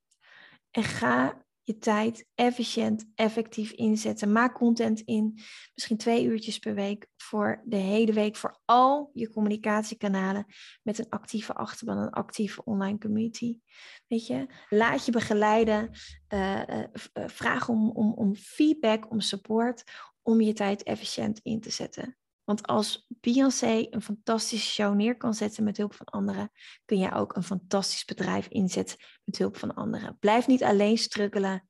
En 0.70 0.82
ga 0.82 1.44
je 1.62 1.78
tijd 1.78 2.26
efficiënt, 2.34 3.10
effectief 3.14 3.70
inzetten. 3.70 4.32
Maak 4.32 4.54
content 4.54 5.00
in, 5.00 5.40
misschien 5.74 5.96
twee 5.96 6.24
uurtjes 6.24 6.58
per 6.58 6.74
week 6.74 7.06
voor 7.16 7.62
de 7.64 7.76
hele 7.76 8.12
week, 8.12 8.36
voor 8.36 8.60
al 8.64 9.10
je 9.12 9.30
communicatiekanalen 9.30 10.46
met 10.82 10.98
een 10.98 11.08
actieve 11.08 11.54
achterban, 11.54 11.98
een 11.98 12.10
actieve 12.10 12.64
online 12.64 12.98
community. 12.98 13.58
Weet 14.06 14.26
je, 14.26 14.46
laat 14.68 15.06
je 15.06 15.12
begeleiden, 15.12 15.90
uh, 16.28 16.62
uh, 16.68 16.84
vraag 17.26 17.68
om, 17.68 17.90
om, 17.90 18.12
om 18.12 18.34
feedback, 18.34 19.10
om 19.10 19.20
support, 19.20 19.82
om 20.22 20.40
je 20.40 20.52
tijd 20.52 20.82
efficiënt 20.82 21.40
in 21.42 21.60
te 21.60 21.70
zetten. 21.70 22.16
Want 22.52 22.66
als 22.66 23.06
Beyoncé 23.08 23.86
een 23.90 24.02
fantastische 24.02 24.70
show 24.70 24.94
neer 24.94 25.16
kan 25.16 25.34
zetten 25.34 25.64
met 25.64 25.76
hulp 25.76 25.94
van 25.94 26.06
anderen, 26.06 26.50
kun 26.84 26.98
jij 26.98 27.14
ook 27.14 27.36
een 27.36 27.42
fantastisch 27.42 28.04
bedrijf 28.04 28.46
inzetten 28.46 28.96
met 29.24 29.38
hulp 29.38 29.56
van 29.56 29.74
anderen. 29.74 30.18
Blijf 30.18 30.46
niet 30.46 30.62
alleen 30.62 30.98
struggelen. 30.98 31.68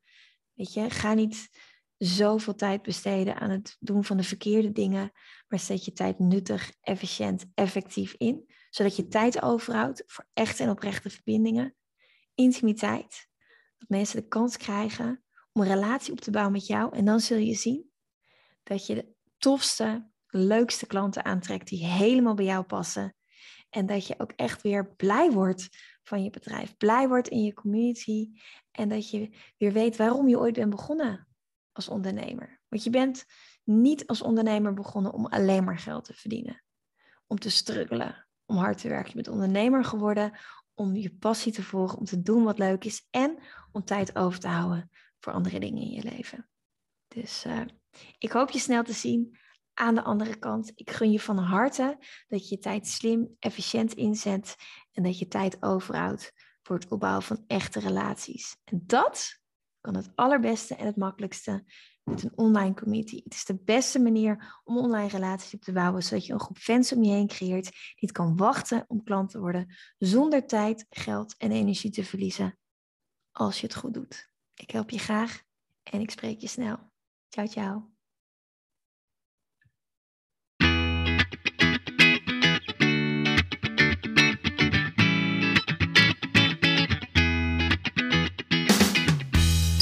Weet 0.53 0.73
je, 0.73 0.91
ga 0.91 1.15
niet 1.15 1.49
zoveel 1.97 2.55
tijd 2.55 2.83
besteden 2.83 3.41
aan 3.41 3.51
het 3.51 3.77
doen 3.81 4.05
van 4.05 4.17
de 4.17 4.23
verkeerde 4.23 4.73
dingen, 4.73 5.13
maar 5.49 5.59
zet 5.59 5.85
je 5.85 5.93
tijd 5.93 6.19
nuttig, 6.19 6.73
efficiënt, 6.81 7.45
effectief 7.55 8.15
in, 8.17 8.53
zodat 8.71 8.97
je 8.97 9.09
tijd 9.09 9.43
overhoudt 9.43 10.03
voor 10.07 10.27
echte 10.33 10.63
en 10.63 10.71
oprechte 10.71 11.11
verbindingen, 11.11 11.75
intimiteit, 12.35 13.29
dat 13.79 13.89
mensen 13.89 14.21
de 14.21 14.29
kans 14.29 14.57
krijgen 14.57 15.25
om 15.53 15.63
een 15.63 15.69
relatie 15.69 16.13
op 16.13 16.21
te 16.21 16.31
bouwen 16.31 16.53
met 16.53 16.67
jou 16.67 16.97
en 16.97 17.05
dan 17.05 17.21
zul 17.21 17.39
je 17.39 17.55
zien 17.55 17.91
dat 18.63 18.87
je 18.87 18.95
de 18.95 19.15
tofste, 19.39 20.11
leukste 20.35 20.87
klanten 20.87 21.25
aantrekt 21.25 21.69
die 21.69 21.85
helemaal 21.85 22.35
bij 22.35 22.45
jou 22.45 22.65
passen. 22.65 23.15
En 23.71 23.87
dat 23.87 24.07
je 24.07 24.15
ook 24.19 24.33
echt 24.37 24.63
weer 24.63 24.95
blij 24.95 25.31
wordt 25.31 25.69
van 26.03 26.25
je 26.25 26.31
bedrijf, 26.31 26.77
blij 26.77 27.09
wordt 27.09 27.29
in 27.29 27.43
je 27.43 27.53
community. 27.53 28.31
En 28.71 28.89
dat 28.89 29.11
je 29.11 29.31
weer 29.57 29.73
weet 29.73 29.97
waarom 29.97 30.29
je 30.29 30.39
ooit 30.39 30.55
bent 30.55 30.71
begonnen 30.71 31.29
als 31.73 31.89
ondernemer. 31.89 32.61
Want 32.69 32.85
je 32.85 32.91
bent 32.91 33.25
niet 33.65 34.07
als 34.07 34.23
ondernemer 34.23 34.75
begonnen 34.75 35.13
om 35.13 35.27
alleen 35.27 35.65
maar 35.65 35.79
geld 35.79 36.05
te 36.05 36.15
verdienen. 36.15 36.65
Om 37.27 37.39
te 37.39 37.51
struggelen, 37.51 38.29
om 38.45 38.57
hard 38.57 38.79
te 38.79 38.89
werken. 38.89 39.09
Je 39.09 39.15
bent 39.15 39.29
ondernemer 39.29 39.85
geworden 39.85 40.39
om 40.75 40.97
je 40.97 41.15
passie 41.15 41.53
te 41.53 41.63
volgen, 41.63 41.99
om 41.99 42.05
te 42.05 42.23
doen 42.23 42.45
wat 42.45 42.59
leuk 42.59 42.85
is 42.85 43.07
en 43.11 43.39
om 43.73 43.85
tijd 43.85 44.17
over 44.17 44.41
te 44.41 44.49
houden 44.49 44.91
voor 45.19 45.33
andere 45.33 45.61
dingen 45.61 45.83
in 45.83 45.91
je 45.91 46.03
leven. 46.03 46.49
Dus 47.09 47.45
uh, 47.47 47.61
ik 48.19 48.33
hoop 48.33 48.51
je 48.51 48.59
snel 48.59 48.83
te 48.83 48.93
zien 48.93 49.39
aan 49.75 49.95
de 49.95 50.03
andere 50.03 50.37
kant. 50.37 50.73
Ik 50.75 50.91
gun 50.91 51.11
je 51.11 51.21
van 51.21 51.39
harte 51.39 51.99
dat 52.29 52.49
je 52.49 52.55
je 52.55 52.61
tijd 52.61 52.87
slim, 52.87 53.37
efficiënt 53.39 53.93
inzet 53.93 54.57
en 54.93 55.03
dat 55.03 55.19
je 55.19 55.29
tijd 55.29 55.63
overhoudt 55.63 56.33
voor 56.63 56.77
het 56.77 56.89
opbouwen 56.89 57.23
van 57.23 57.45
echte 57.47 57.81
relaties. 57.81 58.57
En 58.65 58.83
dat 58.87 59.41
kan 59.81 59.97
het 59.97 60.13
allerbeste 60.15 60.75
en 60.75 60.87
het 60.87 60.97
makkelijkste 60.97 61.65
met 62.05 62.23
een 62.23 62.33
online 62.35 62.75
community. 62.75 63.21
Het 63.25 63.35
is 63.35 63.45
de 63.45 63.63
beste 63.65 63.99
manier 63.99 64.61
om 64.65 64.79
online 64.79 65.09
relaties 65.09 65.55
op 65.55 65.61
te 65.61 65.73
bouwen, 65.73 66.03
zodat 66.03 66.27
je 66.27 66.33
een 66.33 66.41
groep 66.41 66.59
fans 66.59 66.93
om 66.93 67.03
je 67.03 67.11
heen 67.11 67.27
creëert 67.27 67.71
die 67.95 68.13
kan 68.13 68.37
wachten 68.37 68.85
om 68.89 69.03
klant 69.03 69.31
te 69.31 69.41
worden, 69.41 69.77
zonder 69.99 70.47
tijd, 70.47 70.87
geld 70.91 71.37
en 71.37 71.53
energie 71.53 71.91
te 71.91 72.05
verliezen, 72.05 72.59
als 73.33 73.61
je 73.61 73.67
het 73.67 73.77
goed 73.77 73.95
doet. 73.95 74.31
Ik 74.55 74.71
help 74.71 74.91
je 74.91 74.99
graag 74.99 75.43
en 75.83 76.01
ik 76.01 76.11
spreek 76.11 76.41
je 76.41 76.49
snel. 76.49 76.79
Ciao, 77.29 77.47
ciao. 77.47 77.93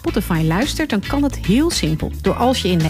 Spotify 0.00 0.42
luistert, 0.44 0.90
dan 0.90 1.00
kan 1.00 1.22
het 1.22 1.36
heel 1.36 1.70
simpel. 1.70 2.12
Door 2.22 2.34
als 2.34 2.62
je 2.62 2.68
in 2.68 2.78
de 2.78 2.89